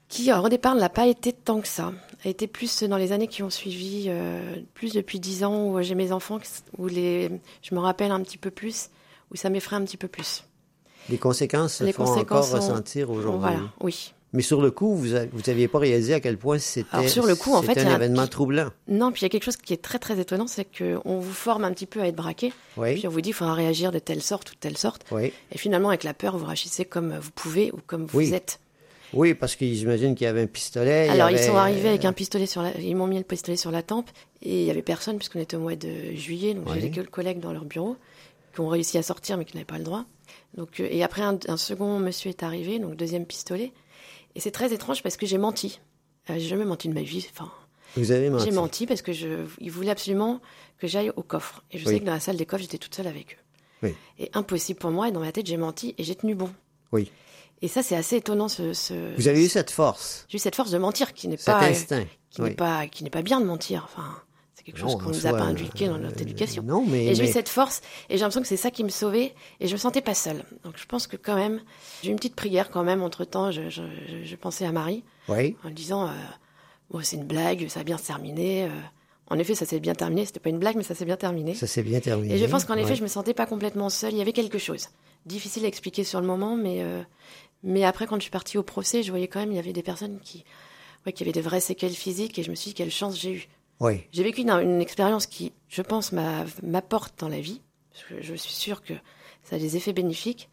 qui 0.10 0.30
alors, 0.32 0.46
au 0.46 0.50
départ 0.50 0.76
ne 0.76 0.80
l'a 0.80 0.90
pas 0.90 1.08
été 1.08 1.34
tant 1.34 1.60
que 1.62 1.68
ça. 1.68 1.92
A 2.24 2.30
été 2.30 2.48
plus 2.48 2.84
dans 2.84 2.98
les 2.98 3.12
années 3.12 3.28
qui 3.28 3.44
ont 3.44 3.50
suivi, 3.50 4.06
euh, 4.08 4.56
plus 4.74 4.94
depuis 4.94 5.20
dix 5.20 5.44
ans 5.44 5.68
où 5.70 5.82
j'ai 5.82 5.96
mes 5.96 6.12
enfants, 6.12 6.40
où 6.78 6.88
les, 6.88 7.30
je 7.62 7.76
me 7.76 7.80
rappelle 7.80 8.12
un 8.12 8.22
petit 8.22 8.38
peu 8.38 8.50
plus, 8.52 8.90
où 9.32 9.36
ça 9.36 9.50
m'effraie 9.50 9.76
un 9.76 9.84
petit 9.84 9.98
peu 9.98 10.08
plus. 10.08 10.44
Les 11.10 11.18
conséquences 11.18 11.76
se 11.76 11.84
Les 11.84 11.94
font 11.94 12.06
conséquences 12.06 12.48
encore 12.54 12.62
sont- 12.62 12.72
ressentir 12.74 13.10
aujourd'hui. 13.10 13.40
Voilà, 13.40 13.60
oui. 13.82 14.14
Mais 14.34 14.42
sur 14.42 14.62
le 14.62 14.72
coup, 14.72 14.94
vous 14.96 15.08
n'aviez 15.48 15.68
pas 15.70 15.80
réalisé 15.80 16.14
à 16.14 16.20
quel 16.20 16.38
point 16.38 16.60
c'était 16.60 16.88
Alors, 16.92 17.10
sur 17.10 17.26
le 17.26 17.36
coup, 17.36 17.54
en 17.54 17.62
fait, 17.62 17.70
c'était 17.76 17.84
il 17.84 17.88
y 17.88 17.92
un 17.92 17.96
événement 17.96 18.28
troublant. 18.28 18.70
Non, 18.90 19.12
puis 19.12 19.22
il 19.22 19.24
y 19.24 19.28
a 19.28 19.30
quelque 19.30 19.46
chose 19.46 19.56
qui 19.58 19.74
est 19.74 19.82
très 19.82 20.00
très 20.00 20.20
étonnant, 20.20 20.48
c'est 20.48 20.66
qu'on 20.66 21.20
vous 21.20 21.34
forme 21.34 21.64
un 21.64 21.72
petit 21.72 21.86
peu 21.86 22.02
à 22.02 22.08
être 22.08 22.16
braqué, 22.16 22.52
Oui, 22.76 22.96
puis 22.96 23.08
on 23.08 23.10
vous 23.10 23.22
dit 23.22 23.30
qu'il 23.30 23.36
faudra 23.36 23.54
réagir 23.54 23.92
de 23.94 24.00
telle 24.00 24.22
sorte 24.22 24.52
ou 24.52 24.54
de 24.56 24.60
telle 24.60 24.78
sorte, 24.78 25.06
oui. 25.12 25.32
et 25.54 25.58
finalement 25.58 25.90
avec 25.90 26.04
la 26.04 26.14
peur, 26.14 26.38
vous 26.38 26.46
réagissez 26.46 26.84
comme 26.84 27.18
vous 27.18 27.32
pouvez 27.32 27.72
ou 27.72 27.78
comme 27.88 28.06
vous 28.06 28.18
Oui. 28.18 28.34
êtes. 28.34 28.60
Oui, 29.14 29.34
parce 29.34 29.56
que 29.56 29.66
j'imagine 29.66 30.14
qu'il 30.16 30.26
y 30.26 30.28
avait 30.28 30.42
un 30.42 30.48
pistolet. 30.48 31.08
il 31.08 31.12
Alors 31.12 31.30
ils 31.32 31.40
sont 31.40 31.56
arrivés 31.56 31.88
avec 31.88 32.04
un 32.04 32.12
pistolet 32.12 32.46
sur 32.46 32.62
la... 32.62 32.78
Ils 32.78 32.94
m'ont 32.98 33.08
mis 33.08 33.18
le 33.18 33.24
pistolet 33.24 33.56
sur 33.56 33.72
la 33.72 33.82
tempe 33.82 34.10
et 34.42 34.60
il 34.64 34.66
y 34.68 34.70
avait 34.72 34.82
personne 34.82 35.16
puisqu'on 35.18 35.40
était 35.40 35.56
au 35.56 35.62
mois 35.62 35.78
de 35.78 36.14
juillet, 36.14 36.54
donc 36.54 36.68
j'avais 36.68 36.92
que 36.92 37.00
le 37.00 37.08
collègue 37.08 37.40
dans 37.40 37.54
leur 37.54 37.64
bureau 37.64 37.96
qui 38.54 38.60
ont 38.60 38.68
réussi 38.68 38.98
à 38.98 39.04
sortir 39.04 39.38
mais 39.38 39.46
qui 39.46 39.56
n'avaient 39.56 39.64
pas 39.66 39.78
le 39.78 39.86
droit. 39.86 40.04
Donc 40.58 40.82
euh, 40.82 40.88
et 40.92 41.04
après 41.04 41.22
un, 41.22 41.40
un 41.48 41.56
second 41.56 42.00
monsieur 42.00 42.30
est 42.30 42.44
arrivé, 42.44 42.80
donc 42.80 42.98
deuxième 42.98 43.26
pistolet. 43.26 43.72
Et 44.38 44.40
c'est 44.40 44.52
très 44.52 44.72
étrange 44.72 45.02
parce 45.02 45.18
que 45.18 45.26
j'ai 45.26 45.40
menti. 45.40 45.80
Euh, 46.30 46.36
j'ai 46.36 46.48
jamais 46.48 46.64
menti 46.64 46.88
de 46.90 46.94
ma 46.94 47.02
vie. 47.02 47.28
Enfin, 47.34 47.52
Vous 47.96 48.12
avez 48.12 48.30
menti. 48.30 48.46
j'ai 48.46 48.52
menti 48.52 48.86
parce 48.86 49.02
que 49.02 49.12
je, 49.12 49.46
ils 49.60 49.72
voulaient 49.72 49.90
absolument 49.90 50.42
que 50.78 50.86
j'aille 50.88 51.12
au 51.16 51.24
coffre. 51.24 51.64
Et 51.72 51.80
je 51.80 51.88
Oui. 51.88 51.94
sais 51.96 52.00
que 52.02 52.06
dans 52.06 52.14
la 52.14 52.20
salle 52.20 52.38
des 52.38 52.46
coffres, 52.46 52.62
j'étais 52.62 52.78
toute 52.78 52.94
seule 52.94 53.08
avec 53.08 53.34
eux. 53.34 53.88
Oui. 53.88 53.96
Et 54.20 54.30
impossible 54.34 54.78
pour 54.80 54.92
moi. 54.92 55.08
Et 55.08 55.12
dans 55.12 55.22
ma 55.22 55.32
tête, 55.32 55.48
j'ai 55.48 55.58
menti 55.58 55.96
et 55.98 56.04
j'ai 56.04 56.14
tenu 56.14 56.36
bon. 56.36 56.52
Oui. 56.92 57.12
Et 57.64 57.68
ça, 57.68 57.82
c'est 57.82 57.96
assez 57.96 58.18
étonnant. 58.18 58.48
Ce, 58.48 58.74
ce- 58.74 59.16
Vous 59.16 59.28
avez 59.28 59.44
eu 59.44 59.50
cette 59.50 59.72
force, 59.72 60.26
J'ai 60.30 60.36
eu 60.36 60.40
cette 60.40 60.56
force 60.56 60.70
de 60.70 60.78
mentir 60.78 61.14
qui 61.16 61.28
n'est 61.28 61.38
pas, 61.38 61.58
instinct. 61.64 62.06
qui 62.30 62.42
Oui. 62.44 62.50
n'est 62.50 62.56
pas, 62.56 62.86
qui 62.88 63.04
n'est 63.04 63.10
pas 63.10 63.24
bien 63.24 63.42
de 63.42 63.46
mentir. 63.48 63.86
Enfin, 63.86 64.22
quelque 64.68 64.80
chose 64.80 64.96
qu'on 64.96 65.06
en 65.10 65.14
nous 65.14 65.28
a 65.28 65.32
pas 65.32 65.42
euh, 65.46 65.48
inculqué 65.48 65.88
dans 65.88 65.98
notre 65.98 66.20
euh, 66.20 66.22
éducation. 66.24 66.64
Non, 66.64 66.86
mais, 66.88 67.06
Et 67.08 67.16
j'ai 67.16 67.24
eu 67.24 67.28
cette 67.32 67.50
force, 67.50 67.82
et 68.10 68.14
j'ai 68.18 68.20
l'impression 68.20 68.42
que 68.42 68.48
c'est 68.48 68.58
ça 68.58 68.70
qui 68.72 68.84
me 68.84 68.90
sauvait, 68.90 69.34
et 69.60 69.68
je 69.68 69.74
me 69.74 69.78
sentais 69.78 70.02
pas 70.02 70.14
seule. 70.14 70.44
Donc 70.64 70.74
je 70.78 70.86
pense 70.86 71.08
que 71.08 71.18
quand 71.18 71.36
même, 71.36 71.62
j'ai 72.04 72.10
eu 72.10 72.12
une 72.12 72.18
petite 72.18 72.36
prière 72.36 72.70
quand 72.70 72.84
même, 72.84 73.02
entre 73.02 73.26
temps, 73.26 73.52
je, 73.52 73.70
je, 73.70 73.82
je- 74.08 74.24
je 74.24 74.36
pensais 74.36 74.66
à 74.66 74.72
Marie, 74.72 75.04
Oui, 75.30 75.56
en 75.64 75.70
disant, 75.70 76.08
euh, 76.08 76.12
bon, 76.92 77.00
c'est 77.04 77.16
une 77.16 77.26
blague, 77.26 77.68
ça 77.70 77.80
va 77.80 77.84
bien 77.84 77.98
se 77.98 78.06
terminer. 78.08 78.66
euh. 78.66 78.70
En 79.30 79.38
effet, 79.40 79.56
ça 79.56 79.66
s'est 79.66 79.80
bien 79.82 79.94
terminé, 79.96 80.26
c'était 80.26 80.40
pas 80.40 80.50
une 80.50 80.60
blague, 80.60 80.78
mais 80.78 80.84
ça 80.84 80.96
s'est 80.96 81.04
bien 81.06 81.18
terminé. 81.18 81.54
ça 81.54 81.68
s'est 81.68 81.84
bien 81.84 82.00
terminé. 82.00 82.34
Et 82.36 82.38
je 82.38 82.46
pense 82.46 82.64
qu'en 82.66 82.76
effet, 82.76 82.96
je 82.96 83.04
me 83.04 83.08
sentais 83.10 83.34
pas 83.34 83.46
complètement 83.46 83.90
seule, 83.90 84.14
il 84.14 84.18
y 84.20 84.22
avait 84.22 84.32
quelque 84.32 84.58
chose. 84.58 84.88
Difficile 85.26 85.66
à 85.66 85.68
expliquer 85.68 86.04
sur 86.06 86.22
le 86.22 86.28
moment, 86.28 86.56
mais, 86.56 86.78
euh, 86.82 87.04
mais 87.64 87.84
après, 87.84 88.06
quand 88.08 88.16
je 88.16 88.22
suis 88.22 88.32
partie 88.32 88.58
au 88.58 88.64
procès, 88.64 89.04
je 89.04 89.10
voyais 89.12 89.28
quand 89.28 89.40
même, 89.42 89.52
il 89.52 89.56
y 89.56 89.60
avait 89.60 89.74
des 89.74 89.84
personnes 89.84 90.20
qui, 90.24 90.46
ouais, 91.06 91.12
qui 91.12 91.24
avaient 91.24 91.34
des 91.34 91.42
vraies 91.42 91.60
séquelles 91.60 91.92
physiques, 91.94 92.40
et 92.40 92.44
je 92.44 92.50
me 92.52 92.56
suis 92.56 92.70
dit, 92.70 92.74
quelle 92.76 92.92
chance 92.92 93.20
j'ai 93.20 93.32
eue. 93.34 93.48
J'ai 94.12 94.24
vécu 94.24 94.42
une, 94.42 94.50
une 94.50 94.82
expérience 94.82 95.26
qui, 95.28 95.54
je 95.70 95.82
pense, 95.82 96.12
m'a- 96.12 96.46
m'apporte 96.64 97.20
dans 97.20 97.30
la 97.30 97.40
vie. 97.40 97.62
Que 98.10 98.22
je 98.22 98.34
suis 98.36 98.54
sûre 98.54 98.84
que 98.84 98.94
ça 99.44 99.56
a 99.56 99.60
des 99.60 99.76
effets 99.78 99.94
bénéfiques, 99.94 100.50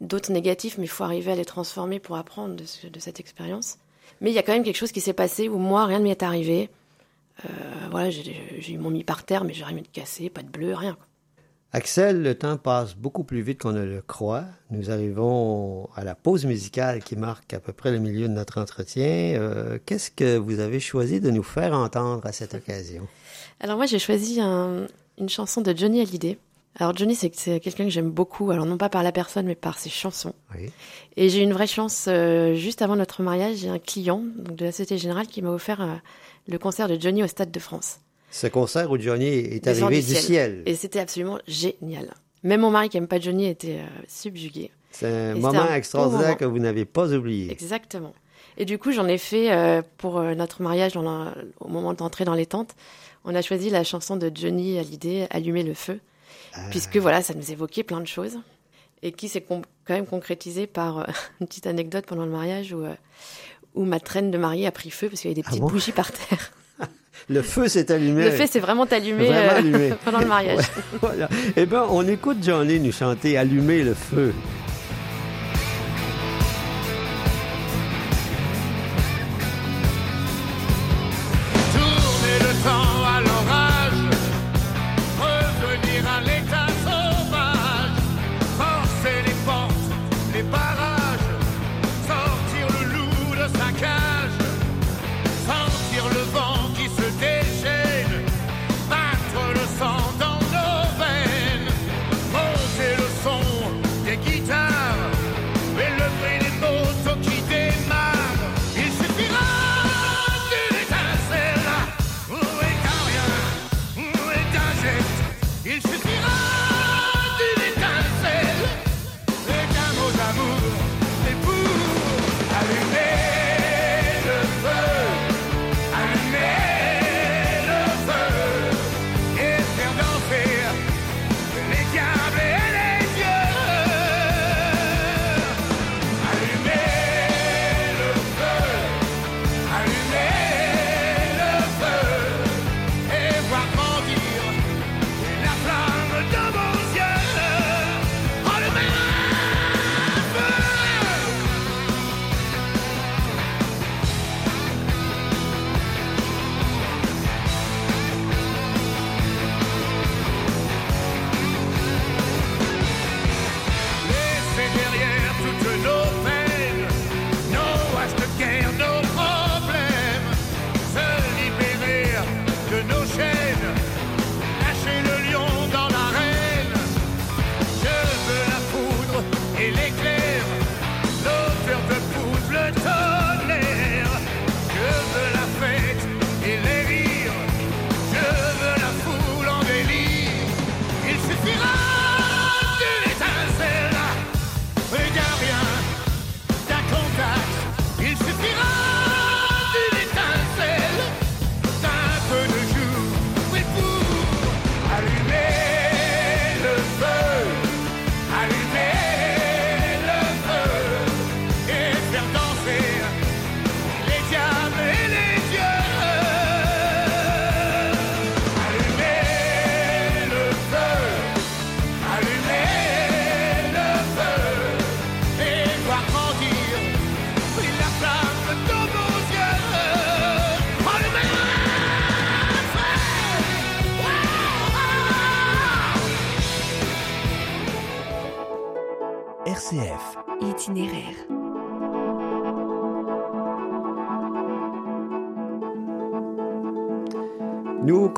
d'autres 0.00 0.32
négatifs, 0.32 0.78
mais 0.78 0.84
il 0.84 0.88
faut 0.88 1.04
arriver 1.04 1.32
à 1.32 1.34
les 1.36 1.44
transformer 1.44 2.00
pour 2.00 2.16
apprendre 2.16 2.54
de, 2.56 2.64
ce- 2.64 2.86
de 2.86 2.98
cette 3.00 3.20
expérience. 3.20 3.76
Mais 4.20 4.30
il 4.30 4.34
y 4.34 4.38
a 4.38 4.42
quand 4.42 4.52
même 4.52 4.62
quelque 4.64 4.76
chose 4.76 4.92
qui 4.92 5.00
s'est 5.00 5.12
passé 5.12 5.48
où 5.48 5.58
moi, 5.58 5.84
rien 5.86 5.98
ne 5.98 6.04
m'est 6.04 6.22
arrivé. 6.22 6.68
Euh, 7.44 7.48
voilà, 7.90 8.10
j'ai 8.10 8.72
eu 8.72 8.78
mon 8.78 8.90
mis 8.90 9.04
par 9.04 9.24
terre, 9.24 9.44
mais 9.44 9.54
j'ai 9.54 9.64
rien 9.64 9.76
de 9.80 9.86
cassé, 9.88 10.28
pas 10.30 10.42
de 10.42 10.48
bleu, 10.48 10.74
rien. 10.74 10.96
Axel, 11.72 12.22
le 12.22 12.34
temps 12.34 12.56
passe 12.56 12.96
beaucoup 12.96 13.22
plus 13.22 13.42
vite 13.42 13.60
qu'on 13.60 13.70
ne 13.72 13.84
le 13.84 14.02
croit. 14.02 14.44
Nous 14.72 14.90
arrivons 14.90 15.88
à 15.94 16.02
la 16.02 16.16
pause 16.16 16.44
musicale 16.44 17.00
qui 17.04 17.14
marque 17.14 17.54
à 17.54 17.60
peu 17.60 17.72
près 17.72 17.92
le 17.92 17.98
milieu 18.00 18.26
de 18.26 18.32
notre 18.32 18.60
entretien. 18.60 19.04
Euh, 19.38 19.78
Qu'est-ce 19.86 20.10
que 20.10 20.36
vous 20.36 20.58
avez 20.58 20.80
choisi 20.80 21.20
de 21.20 21.30
nous 21.30 21.44
faire 21.44 21.72
entendre 21.74 22.26
à 22.26 22.32
cette 22.32 22.54
occasion? 22.54 23.06
Alors 23.60 23.76
moi, 23.76 23.86
j'ai 23.86 24.00
choisi 24.00 24.40
un- 24.40 24.88
une 25.18 25.28
chanson 25.28 25.60
de 25.60 25.76
Johnny 25.76 26.00
Hallyday. 26.00 26.38
Alors 26.76 26.96
Johnny, 26.96 27.14
c'est 27.14 27.30
quelqu'un 27.30 27.84
que 27.84 27.90
j'aime 27.90 28.10
beaucoup. 28.10 28.50
Alors 28.50 28.66
non 28.66 28.76
pas 28.76 28.88
par 28.88 29.04
la 29.04 29.12
personne, 29.12 29.46
mais 29.46 29.54
par 29.54 29.78
ses 29.78 29.90
chansons. 29.90 30.32
Oui. 30.56 30.70
Et 31.16 31.28
j'ai 31.28 31.38
eu 31.40 31.42
une 31.42 31.52
vraie 31.52 31.66
chance. 31.68 32.06
euh, 32.08 32.54
juste 32.54 32.82
avant 32.82 32.96
notre 32.96 33.22
mariage, 33.22 33.58
j'ai 33.58 33.68
un 33.68 33.78
client 33.78 34.22
donc 34.38 34.56
de 34.56 34.64
la 34.64 34.72
Société 34.72 34.98
Générale 34.98 35.26
qui 35.28 35.40
m'a 35.40 35.50
offert 35.50 35.80
euh, 35.82 35.94
le 36.48 36.58
concert 36.58 36.88
de 36.88 36.98
Johnny 37.00 37.22
au 37.22 37.26
Stade 37.28 37.50
de 37.52 37.60
France. 37.60 38.00
Ce 38.30 38.46
concert 38.46 38.90
où 38.90 38.98
Johnny 38.98 39.26
est 39.26 39.64
Descend 39.64 39.84
arrivé 39.84 40.00
du 40.02 40.06
du 40.08 40.14
ciel. 40.14 40.22
ciel. 40.22 40.62
Et 40.66 40.74
c'était 40.76 41.00
absolument 41.00 41.38
génial. 41.48 42.14
Même 42.42 42.60
mon 42.60 42.70
mari 42.70 42.88
qui 42.88 42.96
aime 42.96 43.08
pas 43.08 43.18
Johnny 43.20 43.46
était 43.46 43.78
euh, 43.80 43.86
subjugué. 44.08 44.70
C'est 44.92 45.06
un 45.06 45.36
Et 45.36 45.38
moment 45.40 45.60
un 45.60 45.74
extraordinaire 45.74 46.22
moment. 46.26 46.36
que 46.36 46.44
vous 46.44 46.58
n'avez 46.58 46.84
pas 46.84 47.12
oublié. 47.12 47.50
Exactement. 47.52 48.14
Et 48.56 48.64
du 48.64 48.78
coup, 48.78 48.92
j'en 48.92 49.06
ai 49.06 49.18
fait 49.18 49.52
euh, 49.52 49.82
pour 49.98 50.18
euh, 50.18 50.34
notre 50.34 50.62
mariage 50.62 50.92
dans 50.92 51.02
la- 51.02 51.34
au 51.60 51.68
moment 51.68 51.92
d'entrer 51.94 52.24
dans 52.24 52.34
les 52.34 52.46
tentes. 52.46 52.74
On 53.24 53.34
a 53.34 53.42
choisi 53.42 53.68
la 53.70 53.84
chanson 53.84 54.16
de 54.16 54.30
Johnny 54.34 54.78
Hallyday, 54.78 55.26
Allumer 55.30 55.62
le 55.62 55.74
feu, 55.74 56.00
Ah. 56.54 56.66
puisque 56.70 56.96
voilà, 56.96 57.22
ça 57.22 57.34
nous 57.34 57.50
évoquait 57.52 57.82
plein 57.84 58.00
de 58.00 58.06
choses 58.06 58.38
et 59.02 59.12
qui 59.12 59.28
s'est 59.28 59.40
quand 59.42 59.62
même 59.88 60.06
concrétisé 60.06 60.66
par 60.66 61.06
une 61.40 61.46
petite 61.46 61.66
anecdote 61.66 62.06
pendant 62.06 62.24
le 62.24 62.30
mariage 62.32 62.72
où, 62.72 62.82
où 63.74 63.84
ma 63.84 64.00
traîne 64.00 64.30
de 64.30 64.38
mariée 64.38 64.66
a 64.66 64.72
pris 64.72 64.90
feu 64.90 65.08
parce 65.08 65.20
qu'il 65.20 65.30
y 65.30 65.32
avait 65.32 65.40
des 65.40 65.46
Ah 65.46 65.50
petites 65.50 65.62
bon? 65.62 65.68
bougies 65.68 65.92
par 65.92 66.10
terre. 66.12 66.52
Le 67.28 67.42
feu 67.42 67.68
s'est 67.68 67.90
allumé. 67.92 68.24
Le 68.24 68.30
fait 68.30 68.46
s'est 68.46 68.60
vraiment 68.60 68.84
allumé, 68.84 69.26
Vraiment 69.26 69.40
euh, 69.52 69.58
allumé. 69.58 69.92
pendant 70.04 70.20
le 70.20 70.26
mariage. 70.26 70.64
Voilà. 71.00 71.28
Eh 71.56 71.66
bien, 71.66 71.84
on 71.90 72.06
écoute 72.08 72.38
Johnny 72.42 72.80
nous 72.80 72.92
chanter 72.92 73.36
Allumer 73.36 73.82
le 73.82 73.94
feu. 73.94 74.32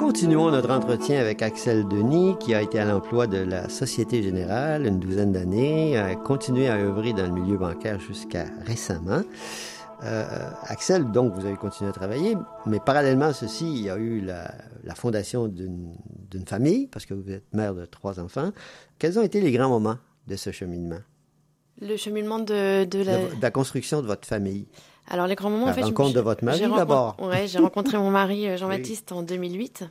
Continuons 0.06 0.50
notre 0.50 0.70
entretien 0.72 1.20
avec 1.20 1.42
Axel 1.42 1.86
Denis, 1.86 2.34
qui 2.40 2.54
a 2.56 2.60
été 2.62 2.80
à 2.80 2.84
l'emploi 2.84 3.28
de 3.28 3.36
la 3.38 3.68
Société 3.68 4.20
Générale 4.20 4.84
une 4.84 4.98
douzaine 4.98 5.30
d'années, 5.30 5.96
a 5.96 6.16
continué 6.16 6.68
à 6.68 6.74
œuvrer 6.76 7.12
dans 7.12 7.24
le 7.24 7.30
milieu 7.30 7.56
bancaire 7.56 8.00
jusqu'à 8.00 8.46
récemment. 8.66 9.22
Euh, 10.02 10.24
Axel, 10.64 11.12
donc, 11.12 11.34
vous 11.34 11.46
avez 11.46 11.54
continué 11.54 11.88
à 11.88 11.92
travailler, 11.92 12.36
mais 12.66 12.80
parallèlement 12.84 13.26
à 13.26 13.32
ceci, 13.32 13.72
il 13.72 13.82
y 13.82 13.90
a 13.90 13.96
eu 13.96 14.20
la, 14.20 14.52
la 14.82 14.96
fondation 14.96 15.46
d'une 15.46 16.46
famille, 16.48 16.88
parce 16.88 17.06
que 17.06 17.14
vous 17.14 17.30
êtes 17.30 17.44
mère 17.54 17.72
de 17.72 17.84
trois 17.86 18.18
enfants. 18.18 18.50
Quels 18.98 19.20
ont 19.20 19.22
été 19.22 19.40
les 19.40 19.52
grands 19.52 19.68
moments 19.68 19.98
de 20.26 20.34
ce 20.34 20.50
cheminement, 20.50 20.98
Le 21.80 21.96
cheminement 21.96 22.40
de, 22.40 22.84
de 22.84 22.98
de, 22.98 23.04
la... 23.04 23.18
vo- 23.18 23.36
de 23.36 23.40
la 23.42 23.50
construction 23.52 24.02
de 24.02 24.08
votre 24.08 24.26
famille? 24.26 24.66
Alors 25.08 25.26
les 25.26 25.34
grands 25.34 25.50
moments, 25.50 25.66
La 25.66 25.72
en 25.72 25.74
fait, 25.74 25.82
rencontre 25.82 26.12
de 26.14 26.20
votre 26.20 26.44
mari, 26.44 26.58
j'ai 26.58 26.64
rencontré- 26.66 26.78
d'abord. 26.80 27.16
Ouais, 27.20 27.46
j'ai 27.48 27.58
rencontré 27.58 27.98
mon 27.98 28.10
mari 28.10 28.46
euh, 28.48 28.56
Jean-Baptiste 28.56 29.12
en 29.12 29.22
2008 29.22 29.84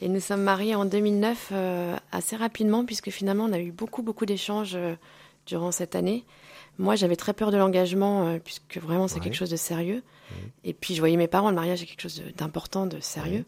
et 0.00 0.08
nous 0.08 0.20
sommes 0.20 0.42
mariés 0.42 0.74
en 0.74 0.84
2009 0.84 1.48
euh, 1.52 1.96
assez 2.12 2.36
rapidement 2.36 2.84
puisque 2.84 3.10
finalement 3.10 3.44
on 3.44 3.52
a 3.52 3.58
eu 3.58 3.72
beaucoup 3.72 4.02
beaucoup 4.02 4.26
d'échanges 4.26 4.74
euh, 4.74 4.94
durant 5.46 5.70
cette 5.72 5.94
année. 5.94 6.24
Moi, 6.78 6.96
j'avais 6.96 7.16
très 7.16 7.34
peur 7.34 7.50
de 7.50 7.56
l'engagement 7.58 8.26
euh, 8.26 8.38
puisque 8.42 8.78
vraiment 8.78 9.06
c'est 9.06 9.16
Ouais. 9.16 9.20
quelque 9.20 9.34
chose 9.36 9.50
de 9.50 9.56
sérieux. 9.56 10.02
Et 10.64 10.72
puis 10.72 10.94
je 10.94 11.00
voyais 11.00 11.18
mes 11.18 11.26
parents, 11.28 11.50
le 11.50 11.54
mariage 11.54 11.82
est 11.82 11.86
quelque 11.86 12.00
chose 12.00 12.22
d'important, 12.38 12.86
de 12.86 13.00
sérieux. 13.00 13.44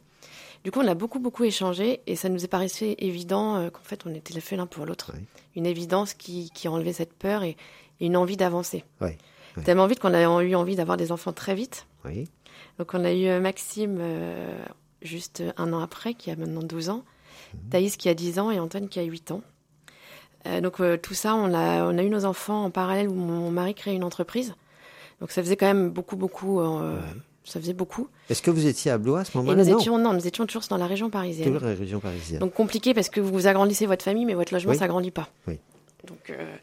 Du 0.64 0.70
coup, 0.70 0.80
on 0.80 0.86
a 0.86 0.94
beaucoup 0.94 1.18
beaucoup 1.18 1.44
échangé 1.44 2.00
et 2.06 2.14
ça 2.14 2.28
nous 2.28 2.44
est 2.44 2.48
paru 2.48 2.66
évident 2.98 3.70
qu'en 3.70 3.82
fait 3.82 4.04
on 4.06 4.14
était 4.14 4.38
fait 4.40 4.56
l'un 4.56 4.66
pour 4.66 4.84
l'autre. 4.84 5.12
Une 5.56 5.64
évidence 5.66 6.12
qui, 6.12 6.50
qui 6.54 6.68
enlevait 6.68 6.92
cette 6.92 7.14
peur 7.14 7.42
et, 7.42 7.56
et 8.00 8.06
une 8.06 8.16
envie 8.18 8.36
d'avancer. 8.36 8.84
Ouais. 9.00 9.16
Ouais. 9.56 9.62
Tellement 9.62 9.86
vite 9.86 10.00
qu'on 10.00 10.14
a 10.14 10.42
eu 10.42 10.54
envie 10.54 10.76
d'avoir 10.76 10.96
des 10.96 11.12
enfants 11.12 11.32
très 11.32 11.54
vite. 11.54 11.86
Oui. 12.04 12.28
Donc 12.78 12.92
on 12.94 13.04
a 13.04 13.12
eu 13.12 13.26
euh, 13.26 13.40
Maxime 13.40 13.98
euh, 14.00 14.58
juste 15.02 15.42
un 15.56 15.72
an 15.72 15.80
après, 15.80 16.14
qui 16.14 16.30
a 16.30 16.36
maintenant 16.36 16.62
12 16.62 16.90
ans, 16.90 17.02
Mhm. 17.54 17.70
Thaïs 17.70 17.96
qui 17.96 18.08
a 18.08 18.14
10 18.14 18.38
ans 18.40 18.50
et 18.50 18.58
Antoine 18.58 18.88
qui 18.88 18.98
a 18.98 19.04
8 19.04 19.30
ans. 19.30 19.42
Euh, 20.46 20.60
donc 20.60 20.80
euh, 20.80 20.96
tout 20.96 21.14
ça, 21.14 21.34
on 21.36 21.54
a, 21.54 21.84
on 21.84 21.96
a 21.98 22.02
eu 22.02 22.10
nos 22.10 22.24
enfants 22.24 22.64
en 22.64 22.70
parallèle 22.70 23.08
où 23.08 23.14
mon 23.14 23.50
mari 23.50 23.74
créait 23.74 23.94
une 23.94 24.04
entreprise. 24.04 24.54
Donc 25.20 25.30
ça 25.30 25.40
faisait 25.42 25.56
quand 25.56 25.66
même 25.66 25.90
beaucoup, 25.90 26.16
beaucoup. 26.16 26.60
euh, 26.60 26.98
Ça 27.44 27.60
faisait 27.60 27.72
beaucoup. 27.74 28.08
Est-ce 28.28 28.42
que 28.42 28.50
vous 28.50 28.66
étiez 28.66 28.90
à 28.90 28.98
Blois 28.98 29.20
à 29.20 29.24
ce 29.24 29.36
moment-là? 29.38 29.62
nous 29.64 29.70
Non. 29.70 29.78
étions, 29.78 29.98
non, 29.98 30.12
nous 30.14 30.26
étions 30.26 30.46
toujours 30.46 30.64
dans 30.68 30.76
la 30.78 30.86
région 30.86 31.10
parisienne. 31.10 31.46
Toujours 31.52 31.68
la 31.68 31.74
région 31.76 32.00
parisienne. 32.00 32.40
Donc 32.40 32.52
compliqué 32.54 32.92
parce 32.94 33.08
que 33.08 33.20
vous 33.20 33.46
agrandissez 33.46 33.86
votre 33.86 34.04
famille, 34.04 34.24
mais 34.24 34.34
votre 34.34 34.52
logement 34.52 34.72
Oui. 34.72 34.78
s'agrandit 34.78 35.10
pas. 35.12 35.28
Oui. 35.46 35.58
Donc 36.08 36.30
euh, 36.30 36.56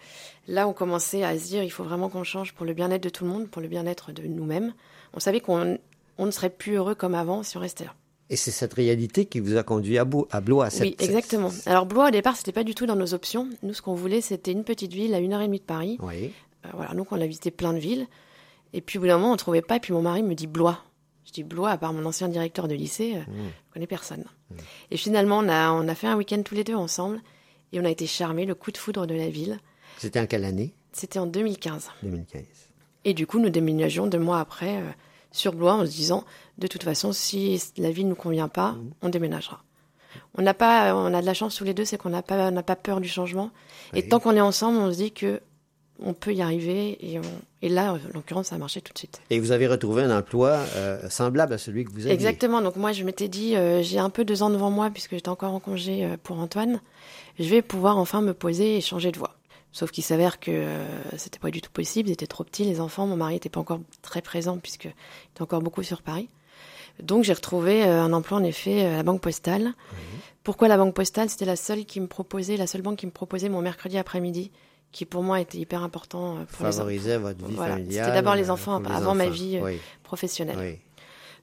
là, 0.48 0.68
on 0.68 0.74
commençait 0.74 1.24
à 1.24 1.38
se 1.38 1.46
dire, 1.46 1.64
il 1.64 1.70
faut 1.72 1.84
vraiment 1.84 2.10
qu'on 2.10 2.24
change 2.24 2.54
pour 2.54 2.66
le 2.66 2.74
bien-être 2.74 3.04
de 3.04 3.10
tout 3.10 3.24
le 3.26 3.30
monde, 3.32 3.48
pour 3.50 3.62
le 3.62 3.68
bien-être 3.68 4.12
de 4.12 4.24
nous-mêmes. 4.24 4.74
On 5.14 5.20
savait 5.20 5.40
qu'on 5.42 5.78
on 6.18 6.26
ne 6.26 6.32
serait 6.32 6.50
plus 6.50 6.74
heureux 6.76 6.96
comme 6.96 7.16
avant 7.16 7.44
si 7.44 7.58
on 7.58 7.60
restait 7.62 7.86
là. 7.86 7.94
Et 8.30 8.36
c'est 8.38 8.52
cette 8.52 8.74
réalité 8.74 9.26
qui 9.26 9.40
vous 9.42 9.58
a 9.58 9.64
conduit 9.64 9.98
à, 9.98 10.06
Bo- 10.06 10.28
à 10.32 10.40
Blois. 10.40 10.70
cette- 10.70 10.82
oui, 10.84 10.96
cette- 10.98 11.10
exactement. 11.10 11.50
Alors 11.66 11.86
Blois, 11.86 12.08
au 12.08 12.12
départ, 12.12 12.38
c'était 12.38 12.52
pas 12.54 12.64
du 12.64 12.76
tout 12.76 12.86
dans 12.86 12.96
nos 12.96 13.14
options. 13.14 13.50
Nous, 13.64 13.74
ce 13.74 13.82
qu'on 13.82 13.94
voulait, 13.96 14.22
c'était 14.22 14.52
une 14.54 14.64
petite 14.64 14.94
ville 14.94 15.14
à 15.14 15.20
une 15.20 15.34
heure 15.34 15.42
et 15.42 15.48
demie 15.48 15.60
de 15.60 15.66
Paris. 15.66 15.98
Oui. 16.02 16.32
Euh, 16.66 16.70
voilà, 16.74 16.94
donc 16.94 17.12
on 17.12 17.20
a 17.20 17.26
visité 17.26 17.52
plein 17.52 17.74
de 17.74 17.80
villes. 17.80 18.08
Et 18.74 18.80
puis 18.82 18.98
au 19.00 19.02
bout 19.02 19.08
d'un 19.08 19.18
moment, 19.18 19.34
on 19.34 19.38
trouvait 19.38 19.62
pas. 19.62 19.78
Et 19.78 19.80
puis 19.82 19.92
mon 19.94 20.02
mari 20.02 20.24
me 20.24 20.34
dit 20.34 20.48
Blois. 20.48 20.80
Je 21.26 21.32
dis 21.34 21.44
Blois, 21.44 21.72
à 21.72 21.78
part 21.78 21.92
mon 21.92 22.06
ancien 22.06 22.30
directeur 22.30 22.68
de 22.70 22.74
lycée, 22.76 23.16
euh, 23.18 23.22
je 23.68 23.74
connais 23.74 23.88
personne. 23.88 24.24
Et 24.92 24.98
finalement, 24.98 25.40
on 25.40 25.50
a, 25.50 25.72
on 25.72 25.88
a 25.88 25.96
fait 25.96 26.08
un 26.08 26.16
week-end 26.16 26.42
tous 26.44 26.56
les 26.56 26.64
deux 26.64 26.76
ensemble. 26.76 27.20
Et 27.74 27.80
on 27.82 27.86
a 27.86 27.90
été 27.90 28.06
charmés, 28.08 28.46
le 28.46 28.56
coup 28.56 28.72
de 28.72 28.78
foudre 28.78 29.08
de 29.08 29.14
la 29.16 29.30
ville. 29.30 29.60
C'était 30.02 30.20
en 30.20 30.26
quelle 30.26 30.46
année? 30.46 30.74
C'était 30.94 31.20
en 31.20 31.28
2015. 31.28 31.90
2015. 32.04 32.42
Et 33.06 33.14
du 33.14 33.28
coup, 33.28 33.40
nous 33.40 33.50
déménagions 33.50 34.08
deux 34.08 34.20
mois 34.20 34.40
après 34.40 34.78
euh, 34.78 34.90
sur 35.32 35.54
Blois 35.54 35.74
en 35.76 35.86
se 35.86 35.92
disant, 35.92 36.24
de 36.58 36.68
toute 36.68 36.84
façon, 36.84 37.14
si 37.14 37.62
la 37.78 37.92
ville 37.92 38.06
ne 38.06 38.10
nous 38.10 38.16
convient 38.16 38.48
pas, 38.48 38.76
on 39.02 39.10
déménagera. 39.10 39.64
On 40.36 40.42
n'a 40.42 40.54
pas, 40.54 40.96
on 40.96 41.14
a 41.14 41.22
de 41.22 41.26
la 41.26 41.34
chance 41.34 41.56
tous 41.56 41.64
les 41.64 41.74
deux, 41.74 41.86
c'est 41.86 41.98
qu'on 41.98 42.10
n'a 42.10 42.22
pas, 42.22 42.48
on 42.50 42.52
n'a 42.52 42.64
pas 42.64 42.76
peur 42.76 43.00
du 43.00 43.08
changement. 43.08 43.52
Et 43.94 44.08
tant 44.08 44.20
qu'on 44.20 44.36
est 44.36 44.42
ensemble, 44.42 44.78
on 44.80 44.92
se 44.92 44.98
dit 44.98 45.12
que 45.12 45.40
on 46.04 46.14
peut 46.14 46.34
y 46.34 46.42
arriver. 46.42 46.98
Et, 47.14 47.20
on- 47.20 47.22
et 47.62 47.70
là, 47.70 47.94
en 47.94 48.00
l'occurrence, 48.14 48.48
ça 48.48 48.56
a 48.56 48.58
marché 48.58 48.82
tout 48.82 48.92
de 48.92 48.98
suite. 48.98 49.22
Et 49.30 49.40
vous 49.40 49.52
avez 49.52 49.68
retrouvé 49.68 50.02
un 50.04 50.18
emploi 50.18 50.50
euh, 50.76 51.08
semblable 51.10 51.54
à 51.54 51.58
celui 51.60 51.86
que 51.86 51.92
vous 51.92 52.00
aviez. 52.02 52.12
Exactement. 52.12 52.62
Donc 52.62 52.76
moi, 52.76 52.92
je 52.92 53.04
m'étais 53.04 53.28
dit, 53.28 53.56
euh, 53.56 53.84
j'ai 53.84 54.00
un 54.00 54.10
peu 54.10 54.26
deux 54.26 54.42
ans 54.44 54.50
devant 54.50 54.72
moi 54.72 54.90
puisque 54.90 55.12
j'étais 55.12 55.30
encore 55.30 55.54
en 55.54 55.60
congé 55.60 56.04
euh, 56.06 56.18
pour 56.22 56.40
Antoine. 56.40 56.82
Je 57.40 57.46
vais 57.50 57.62
pouvoir 57.62 57.98
enfin 57.98 58.22
me 58.22 58.34
poser 58.34 58.78
et 58.78 58.82
changer 58.82 59.12
de 59.12 59.20
voie. 59.20 59.36
Sauf 59.74 59.92
qu'il 59.92 60.04
s'avère 60.04 60.40
que 60.40 60.52
euh, 60.52 60.86
c'était 61.18 61.40
pas 61.40 61.50
du 61.52 61.62
tout 61.62 61.72
possible. 61.72 62.10
Ils 62.10 62.14
étaient 62.14 62.28
trop 62.28 62.44
petits, 62.44 62.66
les 62.66 62.82
enfants. 62.82 63.08
Mon 63.08 63.16
mari 63.16 63.36
n'était 63.36 63.50
pas 63.50 63.60
encore 63.62 63.80
très 64.02 64.22
présent 64.22 64.58
puisque 64.58 64.86
il 64.86 64.94
était 65.34 65.42
encore 65.42 65.62
beaucoup 65.62 65.84
sur 65.84 66.02
Paris. 66.02 66.28
Donc 67.02 67.24
j'ai 67.24 67.34
retrouvé 67.34 67.84
euh, 67.84 68.02
un 68.04 68.12
emploi 68.14 68.38
en 68.38 68.44
effet 68.44 68.86
à 68.86 68.98
la 68.98 69.04
banque 69.04 69.22
postale. 69.22 69.74
Pourquoi 70.44 70.68
la 70.68 70.78
banque 70.78 70.94
postale? 70.94 71.30
C'était 71.30 71.46
la 71.46 71.56
seule 71.56 71.86
qui 71.86 72.02
me 72.02 72.08
proposait, 72.08 72.58
la 72.58 72.68
seule 72.68 72.82
banque 72.82 72.98
qui 73.00 73.06
me 73.06 73.12
proposait 73.12 73.48
mon 73.48 73.62
mercredi 73.62 73.98
après-midi, 73.98 74.52
qui 74.92 75.06
pour 75.06 75.24
moi 75.24 75.40
était 75.40 75.58
hyper 75.58 75.84
important 75.84 76.38
euh, 76.38 76.44
pour 76.46 76.68
Favorisait 76.68 77.18
votre 77.18 77.46
vie 77.46 77.56
Voilà. 77.56 77.76
familiale. 77.76 78.06
C'était 78.06 78.16
d'abord 78.16 78.36
les 78.36 78.50
euh, 78.50 78.54
enfants 78.54 78.80
les 78.80 78.92
avant 78.92 79.16
ma 79.16 79.30
vie, 79.30 79.58
euh, 79.58 79.64
Oui, 79.64 79.78
professionnelle. 80.04 80.58
oui. 80.60 80.80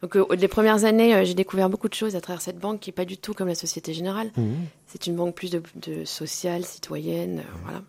Donc, 0.02 0.14
euh, 0.16 0.26
les 0.36 0.46
premières 0.48 0.84
années, 0.84 1.12
euh, 1.14 1.24
j'ai 1.24 1.34
découvert 1.34 1.68
beaucoup 1.70 1.88
de 1.88 1.94
choses 1.94 2.14
à 2.14 2.20
travers 2.20 2.40
cette 2.40 2.58
banque 2.58 2.78
qui 2.80 2.90
n'est 2.90 2.94
pas 2.94 3.04
du 3.04 3.16
tout 3.16 3.34
comme 3.34 3.48
la 3.48 3.56
Société 3.56 3.92
Générale. 3.94 4.30
Mhm. 4.36 4.66
C'est 4.86 5.06
une 5.08 5.16
banque 5.16 5.34
plus 5.34 5.50
de, 5.50 5.60
de 5.74 6.04
sociale, 6.04 6.64
citoyenne, 6.64 7.40
euh, 7.40 7.42
voilà. 7.64 7.82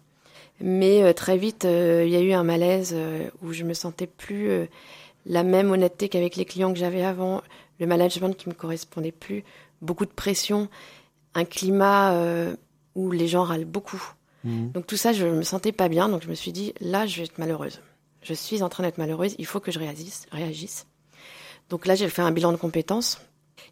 Mais 0.61 1.03
euh, 1.03 1.13
très 1.13 1.37
vite, 1.37 1.65
euh, 1.65 2.03
il 2.05 2.11
y 2.11 2.15
a 2.15 2.21
eu 2.21 2.33
un 2.33 2.43
malaise 2.43 2.91
euh, 2.93 3.29
où 3.41 3.53
je 3.53 3.63
me 3.63 3.73
sentais 3.73 4.07
plus 4.07 4.49
la 5.25 5.43
même 5.43 5.71
honnêteté 5.71 6.09
qu'avec 6.09 6.36
les 6.36 6.45
clients 6.45 6.73
que 6.73 6.79
j'avais 6.79 7.03
avant, 7.03 7.41
le 7.79 7.88
management 7.88 8.34
qui 8.36 8.49
me 8.49 8.53
correspondait 8.53 9.12
plus, 9.12 9.43
beaucoup 9.81 10.05
de 10.05 10.12
pression, 10.12 10.69
un 11.36 11.45
climat 11.45 12.15
où 12.95 13.12
les 13.12 13.27
gens 13.27 13.43
râlent 13.43 13.65
beaucoup. 13.65 14.01
Mhm. 14.43 14.71
Donc 14.71 14.88
tout 14.88 14.97
ça, 14.97 15.13
je 15.13 15.25
me 15.25 15.43
sentais 15.43 15.71
pas 15.71 15.89
bien, 15.89 16.10
donc 16.10 16.23
je 16.23 16.29
me 16.29 16.36
suis 16.36 16.51
dit, 16.51 16.73
là, 16.79 17.05
je 17.05 17.17
vais 17.17 17.25
être 17.25 17.38
malheureuse. 17.38 17.81
Je 18.21 18.34
suis 18.34 18.63
en 18.63 18.69
train 18.69 18.84
d'être 18.84 18.97
malheureuse, 18.97 19.36
il 19.38 19.45
faut 19.45 19.60
que 19.60 19.71
je 19.71 19.79
réagisse. 19.79 20.25
réagisse. 20.31 20.88
Donc 21.69 21.86
là, 21.86 21.95
j'ai 21.95 22.10
fait 22.10 22.21
un 22.21 22.31
bilan 22.31 22.51
de 22.51 22.57
compétences. 22.57 23.21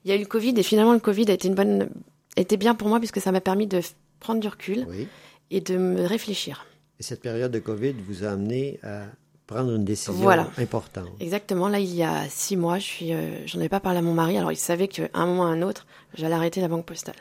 Il 0.06 0.12
y 0.12 0.14
a 0.14 0.16
eu 0.16 0.20
le 0.20 0.26
Covid 0.26 0.54
et 0.58 0.64
finalement, 0.64 0.94
le 0.94 1.00
Covid 1.00 1.30
a 1.30 1.34
été 1.34 1.48
une 1.48 1.56
bonne, 1.56 1.90
était 2.36 2.58
bien 2.58 2.76
pour 2.76 2.88
moi 2.90 3.00
puisque 3.00 3.20
ça 3.20 3.32
m'a 3.32 3.42
permis 3.42 3.68
de 3.68 3.82
prendre 4.20 4.40
du 4.40 4.48
recul 4.48 4.86
Oui. 4.90 5.08
et 5.50 5.62
de 5.62 5.78
me 5.78 6.06
réfléchir. 6.06 6.66
Et 7.00 7.04
cette 7.04 7.22
période 7.22 7.52
de 7.52 7.60
COVID 7.60 7.94
vous 8.08 8.24
a 8.24 8.30
amené 8.30 8.80
à 8.84 9.04
prendre 9.46 9.72
une 9.76 9.86
décision 9.86 10.14
Voilà. 10.14 10.50
importante. 10.58 11.10
Exactement. 11.20 11.68
Là, 11.70 11.80
il 11.80 11.94
y 11.94 12.04
a 12.04 12.28
six 12.30 12.58
mois, 12.58 12.80
je 12.80 12.84
suis, 12.86 13.14
euh, 13.14 13.46
j'en 13.46 13.60
avais 13.60 13.70
pas 13.70 13.80
parlé 13.80 14.00
à 14.00 14.02
mon 14.02 14.14
mari. 14.14 14.38
Alors, 14.38 14.52
il 14.52 14.58
savait 14.58 14.88
qu'à 14.88 15.08
un 15.14 15.26
moment 15.26 15.44
ou 15.44 15.46
à 15.46 15.50
un 15.50 15.62
autre, 15.62 15.86
j'allais 16.16 16.34
arrêter 16.36 16.60
la 16.60 16.68
banque 16.68 16.86
postale. 16.86 17.16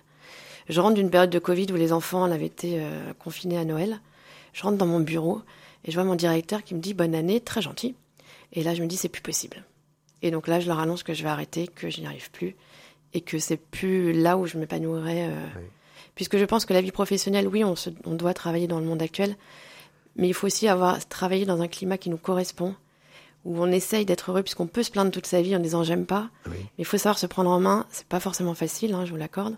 Je 0.68 0.80
rentre 0.80 0.94
d'une 0.94 1.10
période 1.10 1.30
de 1.30 1.38
Covid 1.38 1.66
où 1.70 1.76
les 1.76 1.92
enfants 1.92 2.24
avaient 2.24 2.46
été 2.46 2.80
euh, 2.80 3.12
confinés 3.18 3.58
à 3.58 3.64
Noël. 3.64 4.00
Je 4.52 4.62
rentre 4.62 4.76
dans 4.78 4.86
mon 4.86 5.00
bureau 5.00 5.42
et 5.84 5.90
je 5.90 5.96
vois 5.96 6.04
mon 6.04 6.16
directeur 6.16 6.64
qui 6.64 6.74
me 6.74 6.80
dit 6.80 6.94
bonne 6.94 7.14
année, 7.14 7.40
très 7.40 7.62
gentil. 7.62 7.94
Et 8.52 8.62
là, 8.64 8.74
je 8.74 8.82
me 8.82 8.88
dis 8.88 8.96
c'est 8.96 9.08
plus 9.08 9.22
possible. 9.22 9.62
Et 10.22 10.30
donc 10.30 10.48
là, 10.48 10.58
je 10.58 10.66
leur 10.66 10.80
annonce 10.80 11.02
que 11.04 11.14
je 11.14 11.22
vais 11.22 11.28
arrêter, 11.28 11.68
que 11.68 11.90
je 11.90 12.00
n'y 12.00 12.06
arrive 12.06 12.30
plus 12.32 12.56
et 13.14 13.20
que 13.20 13.38
c'est 13.38 13.58
plus 13.58 14.12
là 14.12 14.36
où 14.38 14.46
je 14.46 14.56
m'épanouirais. 14.58 15.26
euh, 15.28 15.46
Oui. 15.56 15.62
Puisque 16.16 16.38
je 16.38 16.44
pense 16.46 16.64
que 16.64 16.72
la 16.72 16.80
vie 16.80 16.90
professionnelle, 16.92 17.46
oui, 17.46 17.62
on, 17.62 17.76
se- 17.76 17.90
on 18.06 18.14
doit 18.14 18.32
travailler 18.34 18.66
dans 18.66 18.80
le 18.80 18.86
monde 18.86 19.02
actuel, 19.02 19.36
mais 20.16 20.28
il 20.28 20.34
faut 20.34 20.46
aussi 20.46 20.68
avoir 20.68 21.06
travaillé 21.08 21.44
dans 21.46 21.60
un 21.62 21.68
climat 21.68 21.98
qui 21.98 22.10
nous 22.10 22.16
correspond, 22.16 22.74
où 23.44 23.62
on 23.62 23.70
essaye 23.70 24.04
d'être 24.04 24.30
heureux, 24.30 24.42
puisqu'on 24.42 24.66
peut 24.66 24.82
se 24.82 24.90
plaindre 24.90 25.10
toute 25.10 25.26
sa 25.26 25.40
vie 25.42 25.54
en 25.54 25.60
disant 25.60 25.84
j'aime 25.84 26.06
pas. 26.06 26.28
Oui. 26.46 26.56
Mais 26.58 26.68
il 26.78 26.84
faut 26.84 26.98
savoir 26.98 27.18
se 27.18 27.26
prendre 27.26 27.50
en 27.50 27.60
main. 27.60 27.86
C'est 27.90 28.06
pas 28.06 28.20
forcément 28.20 28.54
facile, 28.54 28.92
hein, 28.94 29.04
je 29.04 29.10
vous 29.12 29.16
l'accorde. 29.16 29.56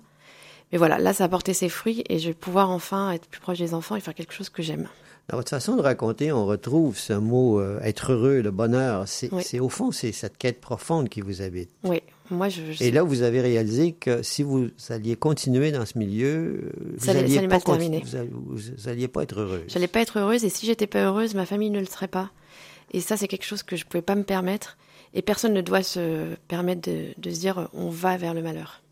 Mais 0.70 0.76
voilà, 0.78 0.98
là, 0.98 1.14
ça 1.14 1.24
a 1.24 1.28
porté 1.28 1.54
ses 1.54 1.70
fruits 1.70 2.04
et 2.10 2.18
je 2.18 2.28
vais 2.28 2.34
pouvoir 2.34 2.68
enfin 2.70 3.12
être 3.12 3.26
plus 3.26 3.40
proche 3.40 3.58
des 3.58 3.72
enfants 3.72 3.96
et 3.96 4.00
faire 4.00 4.14
quelque 4.14 4.34
chose 4.34 4.50
que 4.50 4.62
j'aime. 4.62 4.86
Dans 5.30 5.36
votre 5.38 5.50
façon 5.50 5.76
de 5.76 5.82
raconter, 5.82 6.32
on 6.32 6.44
retrouve 6.46 6.98
ce 6.98 7.12
mot 7.14 7.60
euh, 7.60 7.80
être 7.82 8.12
heureux, 8.12 8.40
le 8.42 8.50
bonheur. 8.50 9.08
C'est 9.08 9.32
Oui. 9.32 9.42
c'est 9.42 9.60
au 9.60 9.68
fond, 9.70 9.92
c'est 9.92 10.12
cette 10.12 10.36
quête 10.36 10.60
profonde 10.60 11.08
qui 11.08 11.20
vous 11.22 11.40
habite. 11.40 11.70
Oui, 11.84 12.02
moi, 12.30 12.48
je. 12.48 12.72
je 12.72 12.82
Et 12.84 12.90
là, 12.90 13.02
vous 13.02 13.22
avez 13.22 13.40
réalisé 13.40 13.92
que 13.92 14.22
si 14.22 14.42
vous 14.42 14.68
alliez 14.90 15.16
continuer 15.16 15.72
dans 15.72 15.84
ce 15.86 15.98
milieu, 15.98 16.70
vous 16.96 17.04
Ça 17.04 17.10
allait- 17.12 17.20
alliez 17.20 17.32
ça 17.34 17.38
allait 17.38 17.48
pas. 17.48 17.58
Vous, 18.30 18.56
vous 18.56 19.08
pas 19.08 19.22
être 19.22 19.40
heureuse. 19.40 19.62
J'allais 19.68 19.88
pas 19.88 20.00
être 20.00 20.18
heureuse 20.18 20.44
et 20.44 20.48
si 20.48 20.66
j'étais 20.66 20.86
pas 20.86 21.04
heureuse, 21.04 21.34
ma 21.34 21.46
famille 21.46 21.70
ne 21.70 21.80
le 21.80 21.86
serait 21.86 22.08
pas. 22.08 22.30
Et 22.92 23.00
ça, 23.00 23.16
c'est 23.16 23.28
quelque 23.28 23.44
chose 23.44 23.62
que 23.62 23.76
je 23.76 23.84
pouvais 23.84 24.02
pas 24.02 24.14
me 24.14 24.22
permettre. 24.24 24.76
Et 25.14 25.22
personne 25.22 25.52
ne 25.54 25.60
doit 25.62 25.82
se 25.82 26.34
permettre 26.48 26.90
de, 26.90 27.06
de 27.16 27.30
se 27.30 27.40
dire 27.40 27.68
on 27.72 27.88
va 27.88 28.16
vers 28.16 28.34
le 28.34 28.42
malheur. 28.42 28.82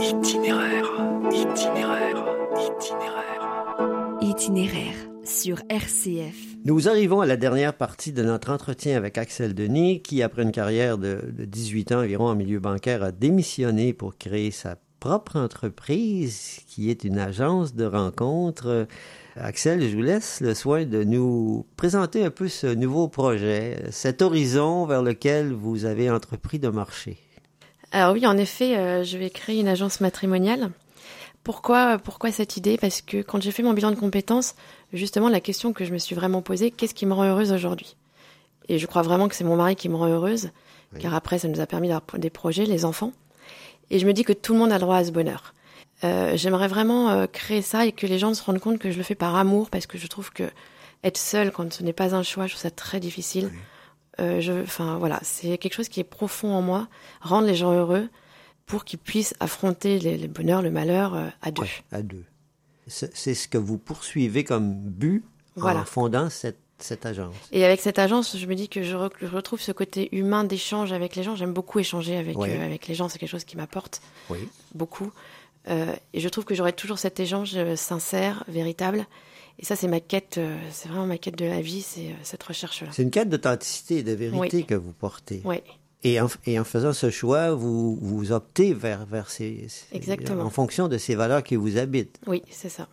Itinéraire, 0.00 0.90
itinéraire, 1.32 2.24
itinéraire. 2.56 4.18
Itinéraire 4.20 5.11
sur 5.24 5.58
RCF. 5.68 6.36
Nous 6.64 6.88
arrivons 6.88 7.20
à 7.20 7.26
la 7.26 7.36
dernière 7.36 7.74
partie 7.74 8.12
de 8.12 8.22
notre 8.22 8.50
entretien 8.50 8.96
avec 8.96 9.18
Axel 9.18 9.54
Denis, 9.54 10.02
qui, 10.02 10.22
après 10.22 10.42
une 10.42 10.52
carrière 10.52 10.98
de, 10.98 11.20
de 11.32 11.44
18 11.44 11.92
ans 11.92 12.00
environ 12.00 12.26
en 12.26 12.34
milieu 12.34 12.58
bancaire, 12.58 13.02
a 13.02 13.12
démissionné 13.12 13.92
pour 13.92 14.16
créer 14.16 14.50
sa 14.50 14.76
propre 15.00 15.36
entreprise, 15.38 16.60
qui 16.68 16.90
est 16.90 17.04
une 17.04 17.18
agence 17.18 17.74
de 17.74 17.84
rencontres. 17.84 18.86
Axel, 19.36 19.88
je 19.88 19.96
vous 19.96 20.02
laisse 20.02 20.40
le 20.40 20.54
soin 20.54 20.84
de 20.84 21.04
nous 21.04 21.66
présenter 21.76 22.24
un 22.24 22.30
peu 22.30 22.48
ce 22.48 22.66
nouveau 22.66 23.08
projet, 23.08 23.82
cet 23.90 24.22
horizon 24.22 24.86
vers 24.86 25.02
lequel 25.02 25.52
vous 25.52 25.84
avez 25.84 26.10
entrepris 26.10 26.58
de 26.58 26.68
marcher. 26.68 27.18
Alors 27.92 28.14
oui, 28.14 28.26
en 28.26 28.38
effet, 28.38 28.76
euh, 28.76 29.04
je 29.04 29.18
vais 29.18 29.30
créer 29.30 29.60
une 29.60 29.68
agence 29.68 30.00
matrimoniale. 30.00 30.70
Pourquoi, 31.44 31.98
pourquoi 31.98 32.30
cette 32.30 32.56
idée? 32.56 32.76
Parce 32.76 33.02
que 33.02 33.20
quand 33.22 33.42
j'ai 33.42 33.50
fait 33.50 33.62
mon 33.62 33.72
bilan 33.72 33.90
de 33.90 33.96
compétences, 33.96 34.54
justement, 34.92 35.28
la 35.28 35.40
question 35.40 35.72
que 35.72 35.84
je 35.84 35.92
me 35.92 35.98
suis 35.98 36.14
vraiment 36.14 36.40
posée, 36.42 36.70
qu'est-ce 36.70 36.94
qui 36.94 37.04
me 37.06 37.14
rend 37.14 37.24
heureuse 37.24 37.52
aujourd'hui? 37.52 37.96
Et 38.68 38.78
je 38.78 38.86
crois 38.86 39.02
vraiment 39.02 39.28
que 39.28 39.34
c'est 39.34 39.42
mon 39.44 39.56
mari 39.56 39.74
qui 39.74 39.88
me 39.88 39.96
rend 39.96 40.06
heureuse, 40.06 40.50
Oui. 40.92 41.00
car 41.00 41.14
après, 41.14 41.38
ça 41.40 41.48
nous 41.48 41.58
a 41.60 41.66
permis 41.66 41.88
d'avoir 41.88 42.18
des 42.18 42.30
projets, 42.30 42.64
les 42.64 42.84
enfants. 42.84 43.12
Et 43.90 43.98
je 43.98 44.06
me 44.06 44.12
dis 44.12 44.22
que 44.24 44.32
tout 44.32 44.52
le 44.52 44.60
monde 44.60 44.70
a 44.70 44.76
le 44.76 44.80
droit 44.82 44.96
à 44.96 45.04
ce 45.04 45.10
bonheur. 45.10 45.52
Euh, 46.04 46.36
J'aimerais 46.36 46.68
vraiment 46.68 47.10
euh, 47.10 47.26
créer 47.26 47.60
ça 47.62 47.86
et 47.86 47.92
que 47.92 48.06
les 48.06 48.18
gens 48.18 48.32
se 48.34 48.42
rendent 48.44 48.60
compte 48.60 48.78
que 48.78 48.90
je 48.92 48.96
le 48.96 49.02
fais 49.02 49.14
par 49.16 49.34
amour, 49.34 49.68
parce 49.68 49.86
que 49.86 49.98
je 49.98 50.06
trouve 50.06 50.32
que 50.32 50.44
être 51.02 51.18
seul 51.18 51.50
quand 51.50 51.72
ce 51.72 51.82
n'est 51.82 51.92
pas 51.92 52.14
un 52.14 52.22
choix, 52.22 52.46
je 52.46 52.52
trouve 52.52 52.62
ça 52.62 52.70
très 52.70 53.00
difficile. 53.00 53.50
Euh, 54.20 54.40
je, 54.40 54.52
enfin 54.62 54.96
voilà, 54.98 55.18
c'est 55.22 55.58
quelque 55.58 55.74
chose 55.74 55.88
qui 55.88 55.98
est 55.98 56.04
profond 56.04 56.52
en 56.54 56.62
moi, 56.62 56.86
rendre 57.20 57.46
les 57.48 57.56
gens 57.56 57.72
heureux 57.72 58.08
pour 58.66 58.84
qu'ils 58.84 58.98
puissent 58.98 59.34
affronter 59.40 59.98
les, 59.98 60.16
les 60.16 60.28
bonheurs, 60.28 60.62
le 60.62 60.70
malheur 60.70 61.14
euh, 61.14 61.28
à 61.42 61.50
deux. 61.50 61.62
Ouais, 61.62 61.68
à 61.92 62.02
deux. 62.02 62.24
C'est 62.88 63.34
ce 63.34 63.46
que 63.48 63.58
vous 63.58 63.78
poursuivez 63.78 64.44
comme 64.44 64.74
but 64.74 65.24
en 65.60 65.84
fondant 65.84 66.28
cette, 66.30 66.58
cette 66.78 67.06
agence. 67.06 67.34
Et 67.52 67.64
avec 67.64 67.80
cette 67.80 67.98
agence, 67.98 68.36
je 68.36 68.46
me 68.46 68.54
dis 68.54 68.68
que 68.68 68.82
je, 68.82 68.96
re- 68.96 69.12
je 69.20 69.26
retrouve 69.26 69.60
ce 69.60 69.70
côté 69.72 70.08
humain 70.14 70.42
d'échange 70.44 70.92
avec 70.92 71.14
les 71.14 71.22
gens. 71.22 71.36
J'aime 71.36 71.52
beaucoup 71.52 71.78
échanger 71.78 72.16
avec, 72.16 72.36
Ouais. 72.36 72.58
euh, 72.58 72.64
avec 72.66 72.88
les 72.88 72.94
gens, 72.94 73.08
c'est 73.08 73.18
quelque 73.18 73.28
chose 73.30 73.44
qui 73.44 73.56
m'apporte 73.56 74.02
Oui. 74.30 74.38
beaucoup. 74.74 75.12
Euh, 75.68 75.94
et 76.12 76.18
je 76.20 76.28
trouve 76.28 76.44
que 76.44 76.54
j'aurai 76.56 76.72
toujours 76.72 76.98
cet 76.98 77.20
échange 77.20 77.56
sincère, 77.76 78.42
véritable. 78.48 79.06
Et 79.60 79.64
ça, 79.64 79.76
c'est 79.76 79.86
ma 79.86 80.00
quête, 80.00 80.40
c'est 80.72 80.88
vraiment 80.88 81.06
ma 81.06 81.18
quête 81.18 81.36
de 81.36 81.44
la 81.44 81.60
vie, 81.60 81.82
c'est 81.82 82.16
cette 82.24 82.42
recherche-là. 82.42 82.88
C'est 82.90 83.02
une 83.02 83.10
quête 83.12 83.28
d'authenticité 83.28 83.98
et 83.98 84.02
de 84.02 84.12
vérité 84.12 84.56
Oui. 84.56 84.66
que 84.66 84.74
vous 84.74 84.92
portez. 84.92 85.40
Oui, 85.44 85.58
Et 86.04 86.20
en, 86.20 86.28
et 86.46 86.58
en 86.58 86.64
faisant 86.64 86.92
ce 86.92 87.10
choix, 87.10 87.52
vous, 87.54 87.96
vous 88.00 88.32
optez 88.32 88.74
vers, 88.74 89.06
vers 89.06 89.30
ces, 89.30 89.66
ces- 89.68 89.94
Exactement. 89.96 90.42
En 90.44 90.50
fonction 90.50 90.88
de 90.88 90.98
ces 90.98 91.14
valeurs 91.14 91.42
qui 91.44 91.54
vous 91.56 91.78
habitent. 91.78 92.18
oui, 92.26 92.42
c'est 92.50 92.68
ça. 92.68 92.88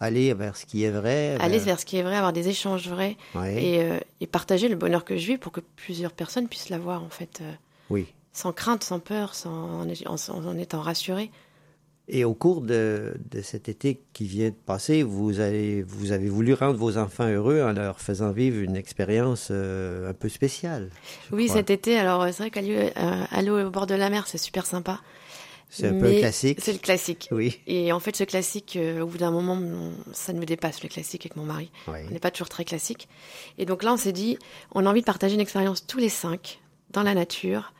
Aller 0.00 0.32
vers 0.34 0.56
ce 0.56 0.66
qui 0.66 0.82
est 0.82 0.90
vrai. 0.90 1.36
Aller 1.40 1.58
vers 1.58 1.78
ce 1.78 1.84
qui 1.84 1.96
est 1.98 2.02
vrai, 2.02 2.16
avoir 2.16 2.32
des 2.32 2.48
échanges 2.48 2.88
vrais 2.88 3.16
Ouais. 3.34 3.62
et, 3.62 3.80
euh, 3.82 3.98
et 4.20 4.26
partager 4.26 4.68
le 4.68 4.76
bonheur 4.76 5.04
que 5.04 5.16
je 5.16 5.26
vis 5.26 5.38
pour 5.38 5.52
que 5.52 5.60
plusieurs 5.76 6.12
personnes 6.12 6.48
puissent 6.48 6.68
l'avoir, 6.70 7.02
en 7.04 7.08
fait, 7.10 7.38
euh, 7.42 7.52
Oui. 7.90 8.06
sans 8.32 8.52
crainte, 8.52 8.82
sans 8.82 8.98
peur, 8.98 9.34
sans, 9.34 9.82
en, 9.82 9.86
en- 9.88 10.46
en 10.46 10.58
étant 10.58 10.80
rassurés. 10.80 11.30
Et 12.06 12.24
au 12.24 12.34
cours 12.34 12.60
de, 12.60 13.14
de 13.30 13.40
cet 13.40 13.70
été 13.70 14.02
qui 14.12 14.26
vient 14.26 14.50
de 14.50 14.54
passer, 14.54 15.02
vous 15.02 15.40
avez, 15.40 15.82
vous 15.82 16.12
avez 16.12 16.28
voulu 16.28 16.52
rendre 16.52 16.76
vos 16.76 16.98
enfants 16.98 17.26
heureux 17.26 17.62
en 17.62 17.72
leur 17.72 17.98
faisant 17.98 18.30
vivre 18.30 18.58
une 18.58 18.76
expérience 18.76 19.48
euh, 19.50 20.10
un 20.10 20.12
peu 20.12 20.28
spéciale. 20.28 20.90
Oui, 21.32 21.46
crois. 21.46 21.56
cet 21.56 21.70
été, 21.70 21.96
alors 21.98 22.22
euh, 22.22 22.28
c'est 22.28 22.42
vrai 22.42 22.50
qu'aller 22.50 22.92
euh, 22.98 23.66
au 23.66 23.70
bord 23.70 23.86
de 23.86 23.94
la 23.94 24.10
mer, 24.10 24.26
c'est 24.26 24.36
super 24.36 24.66
sympa. 24.66 25.00
C'est 25.70 25.88
un 25.88 25.98
peu 25.98 26.18
classique. 26.18 26.58
C'est 26.60 26.72
le 26.72 26.78
classique. 26.78 27.28
Oui. 27.32 27.58
Et 27.66 27.90
en 27.90 27.98
fait, 27.98 28.14
ce 28.14 28.24
classique, 28.24 28.76
euh, 28.76 29.00
au 29.00 29.06
bout 29.06 29.18
d'un 29.18 29.32
moment, 29.32 29.58
ça 30.12 30.32
nous 30.32 30.44
dépasse, 30.44 30.82
le 30.82 30.88
classique 30.88 31.26
avec 31.26 31.36
mon 31.36 31.44
mari. 31.44 31.70
Oui. 31.88 31.98
On 32.08 32.12
n'est 32.12 32.20
pas 32.20 32.30
toujours 32.30 32.48
très 32.48 32.64
classique. 32.64 33.08
Et 33.58 33.64
donc 33.64 33.82
là, 33.82 33.92
on 33.92 33.96
s'est 33.96 34.12
dit, 34.12 34.38
on 34.72 34.86
a 34.86 34.90
envie 34.90 35.00
de 35.00 35.06
partager 35.06 35.34
une 35.34 35.40
expérience 35.40 35.86
tous 35.86 35.98
les 35.98 36.10
cinq, 36.10 36.60
dans 36.90 37.02
la 37.02 37.14
nature, 37.14 37.72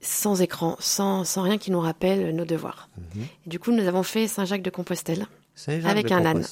sans 0.00 0.40
écran, 0.40 0.76
sans, 0.80 1.24
sans 1.24 1.42
rien 1.42 1.58
qui 1.58 1.70
nous 1.70 1.80
rappelle 1.80 2.34
nos 2.34 2.44
devoirs. 2.44 2.88
Mhm. 3.14 3.22
Et 3.46 3.48
du 3.50 3.58
coup, 3.58 3.72
nous 3.72 3.86
avons 3.86 4.02
fait 4.02 4.26
Saint-Jacques-de-Compostelle, 4.28 5.26
Saint-Jacques 5.54 5.90
Avec 5.90 6.08
de 6.08 6.12
un 6.14 6.24
âne. 6.24 6.44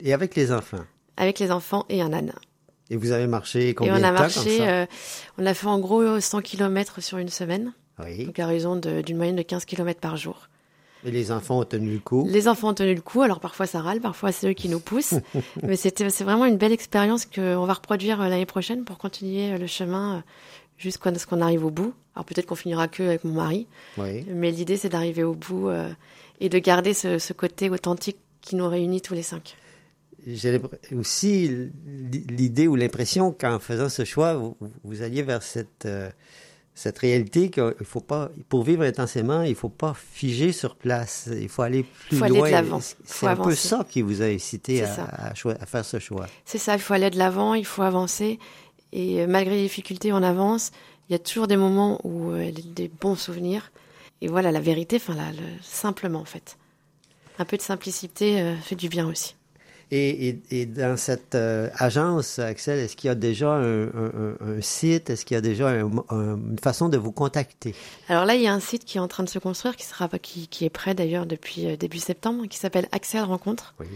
Et 0.00 0.12
avec 0.14 0.34
les 0.34 0.52
enfants. 0.52 0.84
avec 1.16 1.38
les 1.38 1.50
enfants 1.50 1.84
et 1.88 2.00
un 2.02 2.12
âne. 2.12 2.32
Et 2.88 2.96
vous 2.96 3.10
avez 3.12 3.26
marché 3.26 3.70
Et 3.70 3.74
combien 3.74 3.94
on 3.94 3.96
a 3.96 4.10
de 4.12 4.16
temps 4.16 4.22
marché, 4.22 4.58
comme 4.58 4.66
ça 4.66 4.70
euh, 4.70 4.86
on 5.38 5.46
a 5.46 5.54
fait 5.54 5.66
en 5.66 5.78
gros 5.78 6.20
100 6.20 6.40
km 6.42 7.02
sur 7.02 7.18
une 7.18 7.28
semaine, 7.28 7.72
Oui. 8.02 8.26
donc 8.26 8.38
à 8.38 8.46
raison 8.46 8.76
d'une 8.76 9.16
moyenne 9.16 9.36
de 9.36 9.42
15 9.42 9.64
km 9.64 10.00
par 10.00 10.16
jour. 10.16 10.48
Et 11.04 11.10
les 11.10 11.30
enfants 11.30 11.58
ont 11.60 11.64
tenu 11.64 11.92
le 11.94 11.98
coup? 11.98 12.26
Les 12.28 12.48
enfants 12.48 12.70
ont 12.70 12.74
tenu 12.74 12.94
le 12.94 13.00
coup, 13.00 13.22
alors 13.22 13.40
parfois 13.40 13.66
ça 13.66 13.80
râle, 13.80 14.00
parfois 14.00 14.32
c'est 14.32 14.48
eux 14.50 14.54
qui 14.54 14.68
nous 14.68 14.80
poussent. 14.80 15.14
Mais 15.62 15.76
c'était, 15.76 16.08
c'est 16.10 16.24
vraiment 16.24 16.46
une 16.46 16.56
belle 16.56 16.72
expérience 16.72 17.26
qu'on 17.26 17.64
va 17.66 17.74
reproduire 17.74 18.20
euh, 18.22 18.28
l'année 18.28 18.46
prochaine 18.46 18.84
pour 18.84 18.98
continuer 18.98 19.52
euh, 19.52 19.58
le 19.58 19.66
chemin 19.66 20.24
jusqu'à 20.78 21.14
ce 21.18 21.26
qu'on 21.26 21.40
arrive 21.40 21.64
au 21.64 21.70
bout. 21.70 21.94
Alors 22.14 22.24
peut-être 22.24 22.46
qu'on 22.46 22.54
finira 22.54 22.88
que 22.88 23.02
avec 23.02 23.24
mon 23.24 23.34
mari, 23.34 23.66
Oui. 23.98 24.24
mais 24.28 24.50
l'idée 24.50 24.76
c'est 24.76 24.88
d'arriver 24.88 25.22
au 25.22 25.34
bout 25.34 25.68
euh, 25.68 25.88
et 26.40 26.48
de 26.48 26.58
garder 26.58 26.94
ce, 26.94 27.18
ce 27.18 27.32
côté 27.32 27.68
authentique 27.70 28.18
qui 28.40 28.56
nous 28.56 28.68
réunit 28.68 29.00
tous 29.02 29.14
les 29.14 29.22
cinq. 29.22 29.56
J'ai 30.26 30.60
aussi 30.98 31.70
l'idée 32.28 32.66
ou 32.66 32.74
l'impression 32.74 33.32
qu'en 33.32 33.58
faisant 33.60 33.88
ce 33.88 34.04
choix, 34.04 34.34
vous, 34.34 34.56
vous 34.82 35.02
alliez 35.02 35.22
vers 35.22 35.42
cette, 35.42 35.84
euh, 35.86 36.10
cette 36.74 36.98
réalité 36.98 37.48
qu'il 37.50 37.74
faut 37.84 38.00
pas, 38.00 38.30
pour 38.48 38.64
vivre 38.64 38.82
intensément, 38.82 39.42
il 39.42 39.54
faut 39.54 39.68
pas 39.68 39.94
figer 39.94 40.50
sur 40.52 40.74
place. 40.74 41.28
Il 41.32 41.48
faut 41.48 41.62
aller 41.62 41.84
plus 42.08 42.16
Faut 42.18 42.24
aller 42.24 42.40
de 42.40 42.46
l'avant. 42.46 42.80
C'est 43.04 43.26
un 43.26 43.36
peu 43.36 43.54
ça 43.54 43.86
qui 43.88 44.02
vous 44.02 44.20
a 44.20 44.26
incité 44.26 44.82
à 44.82 45.34
faire 45.66 45.84
ce 45.84 45.98
choix. 46.00 46.26
C'est 46.44 46.58
ça, 46.58 46.74
il 46.74 46.80
faut 46.80 46.94
aller 46.94 47.10
de 47.10 47.18
l'avant, 47.18 47.54
il 47.54 47.64
faut 47.66 47.82
avancer. 47.82 48.38
Et 48.92 49.26
malgré 49.26 49.56
les 49.56 49.62
difficultés, 49.62 50.12
on 50.12 50.22
avance. 50.22 50.70
Il 51.08 51.12
y 51.12 51.16
a 51.16 51.18
toujours 51.18 51.46
des 51.46 51.56
moments 51.56 52.00
où 52.04 52.30
euh, 52.32 52.50
des- 52.50 52.62
des 52.62 52.88
bons 52.88 53.16
souvenirs. 53.16 53.70
Et 54.22 54.28
voilà, 54.28 54.50
la 54.50 54.60
vérité, 54.60 54.96
enfin, 54.96 55.14
simplement 55.62 56.20
en 56.20 56.24
fait. 56.24 56.56
Un 57.38 57.44
peu 57.44 57.56
de 57.56 57.62
simplicité 57.62 58.40
euh, 58.40 58.56
fait 58.56 58.76
du 58.76 58.88
bien 58.88 59.06
aussi. 59.06 59.34
Et, 59.92 60.28
et- 60.28 60.42
et 60.50 60.66
dans 60.66 60.96
cette 60.96 61.36
euh, 61.36 61.68
agence, 61.76 62.40
Axel, 62.40 62.80
est-ce 62.80 62.96
qu'il 62.96 63.06
y 63.06 63.10
a 63.10 63.14
déjà 63.14 63.52
un, 63.52 63.84
un- 63.84 63.90
un- 64.40 64.56
un 64.56 64.60
site? 64.60 65.10
Est-ce 65.10 65.24
qu'il 65.24 65.36
y 65.36 65.38
a 65.38 65.40
déjà 65.40 65.68
un- 65.68 65.90
un- 66.08 66.36
une 66.36 66.58
façon 66.60 66.88
de 66.88 66.96
vous 66.96 67.12
contacter? 67.12 67.72
Alors 68.08 68.24
là, 68.24 68.34
il 68.34 68.42
y 68.42 68.48
a 68.48 68.52
un 68.52 68.58
site 68.58 68.84
qui 68.84 68.96
est 68.96 69.00
en 69.00 69.06
train 69.06 69.22
de 69.22 69.28
se 69.28 69.38
construire, 69.38 69.76
qui, 69.76 69.84
sera, 69.84 70.08
qui, 70.20 70.48
qui 70.48 70.64
est 70.64 70.70
prêt 70.70 70.94
d'ailleurs 70.94 71.26
depuis 71.26 71.66
euh, 71.66 71.76
début 71.76 71.98
septembre, 71.98 72.46
qui 72.48 72.58
s'appelle 72.58 72.88
Axel 72.90 73.22
Rencontre. 73.22 73.74
Oui. 73.78 73.86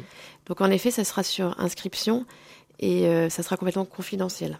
Donc 0.46 0.60
en 0.60 0.70
effet, 0.70 0.92
ça 0.92 1.02
sera 1.02 1.24
sur 1.24 1.58
inscription 1.58 2.24
et 2.78 3.28
ça 3.28 3.42
sera 3.42 3.56
complètement 3.58 3.84
confidentiel. 3.84 4.58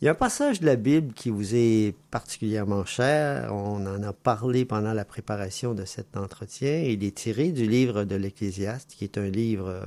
Il 0.00 0.06
y 0.06 0.08
a 0.08 0.12
un 0.12 0.14
passage 0.14 0.60
de 0.60 0.66
la 0.66 0.76
Bible 0.76 1.12
qui 1.12 1.28
vous 1.28 1.54
est 1.54 1.94
particulièrement 2.10 2.86
cher. 2.86 3.52
On 3.52 3.84
en 3.84 4.02
a 4.02 4.14
parlé 4.14 4.64
pendant 4.64 4.94
la 4.94 5.04
préparation 5.04 5.74
de 5.74 5.84
cet 5.84 6.16
entretien. 6.16 6.78
Il 6.78 7.04
est 7.04 7.14
tiré 7.14 7.52
du 7.52 7.66
livre 7.66 8.04
de 8.04 8.16
l'Ecclésiaste, 8.16 8.94
qui 8.96 9.04
est 9.04 9.18
un 9.18 9.28
livre 9.28 9.68
euh, 9.68 9.84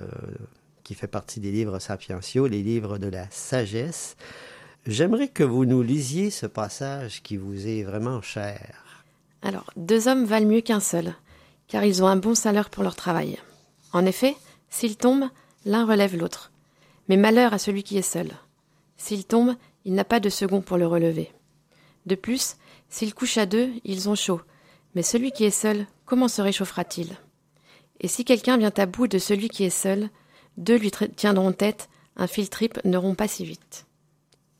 qui 0.84 0.94
fait 0.94 1.08
partie 1.08 1.40
des 1.40 1.52
livres 1.52 1.80
sapientiaux, 1.80 2.46
les 2.46 2.62
livres 2.62 3.00
de 3.00 3.08
la 3.08 3.28
sagesse. 3.32 4.16
J'aimerais 4.86 5.30
que 5.30 5.44
vous 5.44 5.66
nous 5.66 5.82
lisiez 5.82 6.30
ce 6.30 6.46
passage 6.46 7.24
qui 7.24 7.36
vous 7.38 7.66
est 7.66 7.82
vraiment 7.82 8.22
cher. 8.22 9.04
Alors, 9.42 9.72
deux 9.78 10.08
hommes 10.08 10.26
valent 10.26 10.48
mieux 10.48 10.62
qu'un 10.62 10.80
seul, 10.80 11.16
car 11.68 11.84
ils 11.86 12.04
ont 12.04 12.08
un 12.08 12.18
bon 12.18 12.36
salaire 12.36 12.70
pour 12.70 12.84
leur 12.84 12.96
travail. 12.96 13.40
En 13.94 14.06
effet, 14.06 14.36
s'ils 14.70 14.96
tombent, 14.96 15.30
l'un 15.66 15.88
relève 15.88 16.16
l'autre. 16.16 16.52
Mais 17.10 17.18
malheur 17.18 17.52
à 17.52 17.58
celui 17.58 17.82
qui 17.82 17.98
est 17.98 18.04
seul. 18.04 18.30
S'il 18.98 19.26
tombe, 19.26 19.56
il 19.86 19.94
n'a 19.94 20.06
pas 20.06 20.20
de 20.20 20.30
second 20.30 20.62
pour 20.62 20.78
le 20.78 20.88
relever. 20.88 21.32
De 22.06 22.16
plus, 22.16 22.58
s'ils 22.90 23.14
couchent 23.14 23.38
à 23.38 23.46
deux, 23.46 23.70
ils 23.84 24.10
ont 24.10 24.16
chaud. 24.16 24.42
Mais 24.96 25.04
celui 25.04 25.32
qui 25.32 25.46
est 25.46 25.52
seul, 25.52 25.88
comment 26.06 26.28
se 26.28 26.42
réchauffera-t-il? 26.42 27.10
Et 28.02 28.08
si 28.08 28.26
quelqu'un 28.26 28.58
vient 28.58 28.74
à 28.78 28.86
bout 28.86 29.08
de 29.08 29.18
celui 29.18 29.50
qui 29.50 29.64
est 29.64 29.70
seul, 29.70 30.10
deux 30.58 30.78
lui 30.78 30.92
tiendront 31.16 31.52
tête, 31.52 31.90
un 32.16 32.28
fil 32.28 32.50
triple 32.50 32.82
ne 32.86 32.98
rompt 32.98 33.18
pas 33.18 33.28
si 33.28 33.46
vite. 33.46 33.86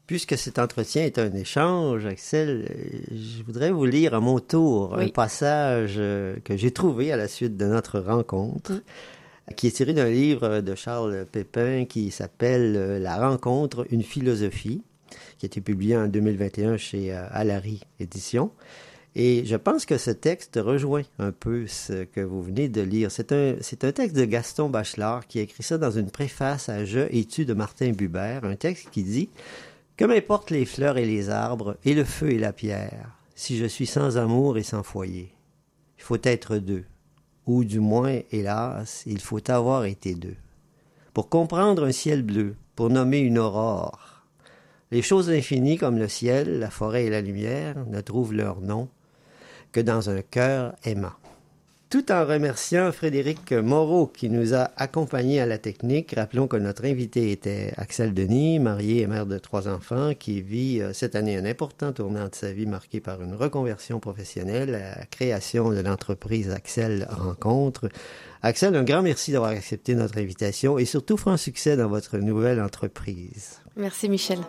Puisque 0.08 0.38
cet 0.38 0.60
entretien 0.60 1.04
est 1.04 1.18
un 1.18 1.34
échange, 1.34 2.06
Axel, 2.06 2.68
euh, 2.70 3.16
je 3.16 3.44
voudrais 3.44 3.72
vous 3.72 3.86
lire 3.86 4.14
à 4.14 4.20
mon 4.20 4.40
tour 4.40 4.98
un 4.98 5.08
passage 5.08 5.96
euh, 5.98 6.36
que 6.44 6.58
j'ai 6.58 6.72
trouvé 6.72 7.12
à 7.12 7.18
la 7.18 7.30
suite 7.30 7.56
de 7.56 7.66
notre 7.66 8.00
rencontre, 8.00 8.74
qui 9.56 9.68
est 9.68 9.72
tiré 9.72 9.94
d'un 9.94 10.10
livre 10.10 10.60
de 10.60 10.76
Charles 10.76 11.26
Pépin 11.32 11.86
qui 11.86 12.12
s'appelle 12.12 12.76
euh, 12.76 13.00
La 13.00 13.18
rencontre, 13.18 13.86
une 13.92 14.04
philosophie, 14.04 14.82
qui 15.44 15.46
a 15.46 15.48
été 15.48 15.62
publié 15.62 15.98
en 15.98 16.08
2021 16.08 16.78
chez 16.78 17.14
euh, 17.14 17.26
Alary 17.32 17.82
Éditions. 18.00 18.52
Et 19.14 19.44
je 19.46 19.58
pense 19.58 19.86
que 19.86 19.98
ce 19.98 20.10
texte 20.10 20.58
rejoint 20.62 21.04
un 21.20 21.34
peu 21.34 21.68
ce 21.68 22.06
que 22.06 22.22
vous 22.22 22.42
venez 22.42 22.70
de 22.70 22.80
lire. 22.80 23.12
C'est 23.12 23.34
un, 23.34 23.56
un 23.56 23.92
texte 23.92 24.16
de 24.16 24.24
Gaston 24.24 24.70
Bachelard 24.70 25.28
qui 25.28 25.40
écrit 25.40 25.62
ça 25.62 25.78
dans 25.78 25.92
une 25.92 26.10
préface 26.10 26.70
à 26.70 26.86
Je 26.86 27.02
et 27.12 27.26
tu 27.26 27.44
de 27.44 27.54
Martin 27.54 27.92
Buber, 27.92 28.40
un 28.44 28.56
texte 28.56 28.88
qui 28.90 29.04
dit 29.04 29.30
Que 29.98 30.06
m'importent 30.06 30.50
les 30.50 30.64
fleurs 30.64 30.98
et 30.98 31.06
les 31.06 31.30
arbres, 31.30 31.76
et 31.84 31.94
le 31.94 32.06
feu 32.06 32.32
et 32.32 32.40
la 32.40 32.54
pierre, 32.54 33.10
si 33.36 33.58
je 33.58 33.66
suis 33.66 33.86
sans 33.86 34.18
amour 34.18 34.58
et 34.58 34.64
sans 34.64 34.82
foyer. 34.82 35.34
Il 35.98 36.04
faut 36.04 36.24
être 36.24 36.58
deux, 36.58 36.86
ou 37.48 37.66
du 37.66 37.82
moins, 37.82 38.18
hélas, 38.32 39.04
il 39.06 39.20
faut 39.20 39.52
avoir 39.52 39.84
été 39.84 40.16
deux. 40.16 40.38
Pour 41.14 41.28
comprendre 41.28 41.84
un 41.84 41.92
ciel 41.92 42.24
bleu, 42.24 42.56
pour 42.76 42.90
nommer 42.90 43.20
une 43.20 43.38
aurore, 43.38 44.13
les 44.94 45.02
choses 45.02 45.32
infinies 45.32 45.78
comme 45.78 45.98
le 45.98 46.08
ciel, 46.08 46.60
la 46.60 46.70
forêt 46.70 47.06
et 47.06 47.10
la 47.10 47.22
lumière 47.22 47.76
ne 47.88 48.00
trouvent 48.00 48.34
leur 48.34 48.62
nom 48.62 48.88
que 49.72 49.80
dans 49.80 50.12
un 50.12 50.22
cœur 50.22 50.76
aimant. 50.84 51.14
Tout 51.90 52.12
en 52.12 52.26
remerciant 52.26 52.92
Frédéric 52.92 53.54
Moreau 53.54 54.06
qui 54.06 54.30
nous 54.30 54.54
a 54.54 54.70
accompagnés 54.78 55.42
à 55.42 55.48
la 55.48 55.58
technique, 55.58 56.14
rappelons 56.16 56.48
que 56.48 56.58
notre 56.58 56.86
invité 56.86 57.32
était 57.32 57.74
Axel 57.78 58.14
Denis, 58.14 58.60
marié 58.60 59.02
et 59.02 59.08
mère 59.08 59.26
de 59.26 59.40
trois 59.40 59.68
enfants, 59.68 60.14
qui 60.14 60.42
vit 60.42 60.80
euh, 60.80 60.94
cette 60.94 61.16
année 61.16 61.38
un 61.38 61.46
important 61.46 61.92
tournant 61.92 62.28
de 62.28 62.36
sa 62.36 62.52
vie 62.52 62.68
marqué 62.68 63.00
par 63.00 63.22
une 63.24 63.34
reconversion 63.34 64.00
professionnelle, 64.00 64.72
la 64.72 65.06
création 65.06 65.72
de 65.72 65.80
l'entreprise 65.80 66.52
Axel 66.52 67.08
Rencontre. 67.10 67.90
Axel, 68.44 68.76
un 68.76 68.84
grand 68.84 69.02
merci 69.02 69.32
d'avoir 69.32 69.52
accepté 69.52 69.96
notre 69.96 70.20
invitation 70.20 70.78
et 70.78 70.86
surtout 70.86 71.18
franc 71.18 71.38
succès 71.38 71.78
dans 71.78 71.90
votre 71.90 72.20
nouvelle 72.20 72.62
entreprise. 72.62 73.60
Merci 73.76 74.08
Michel. 74.08 74.40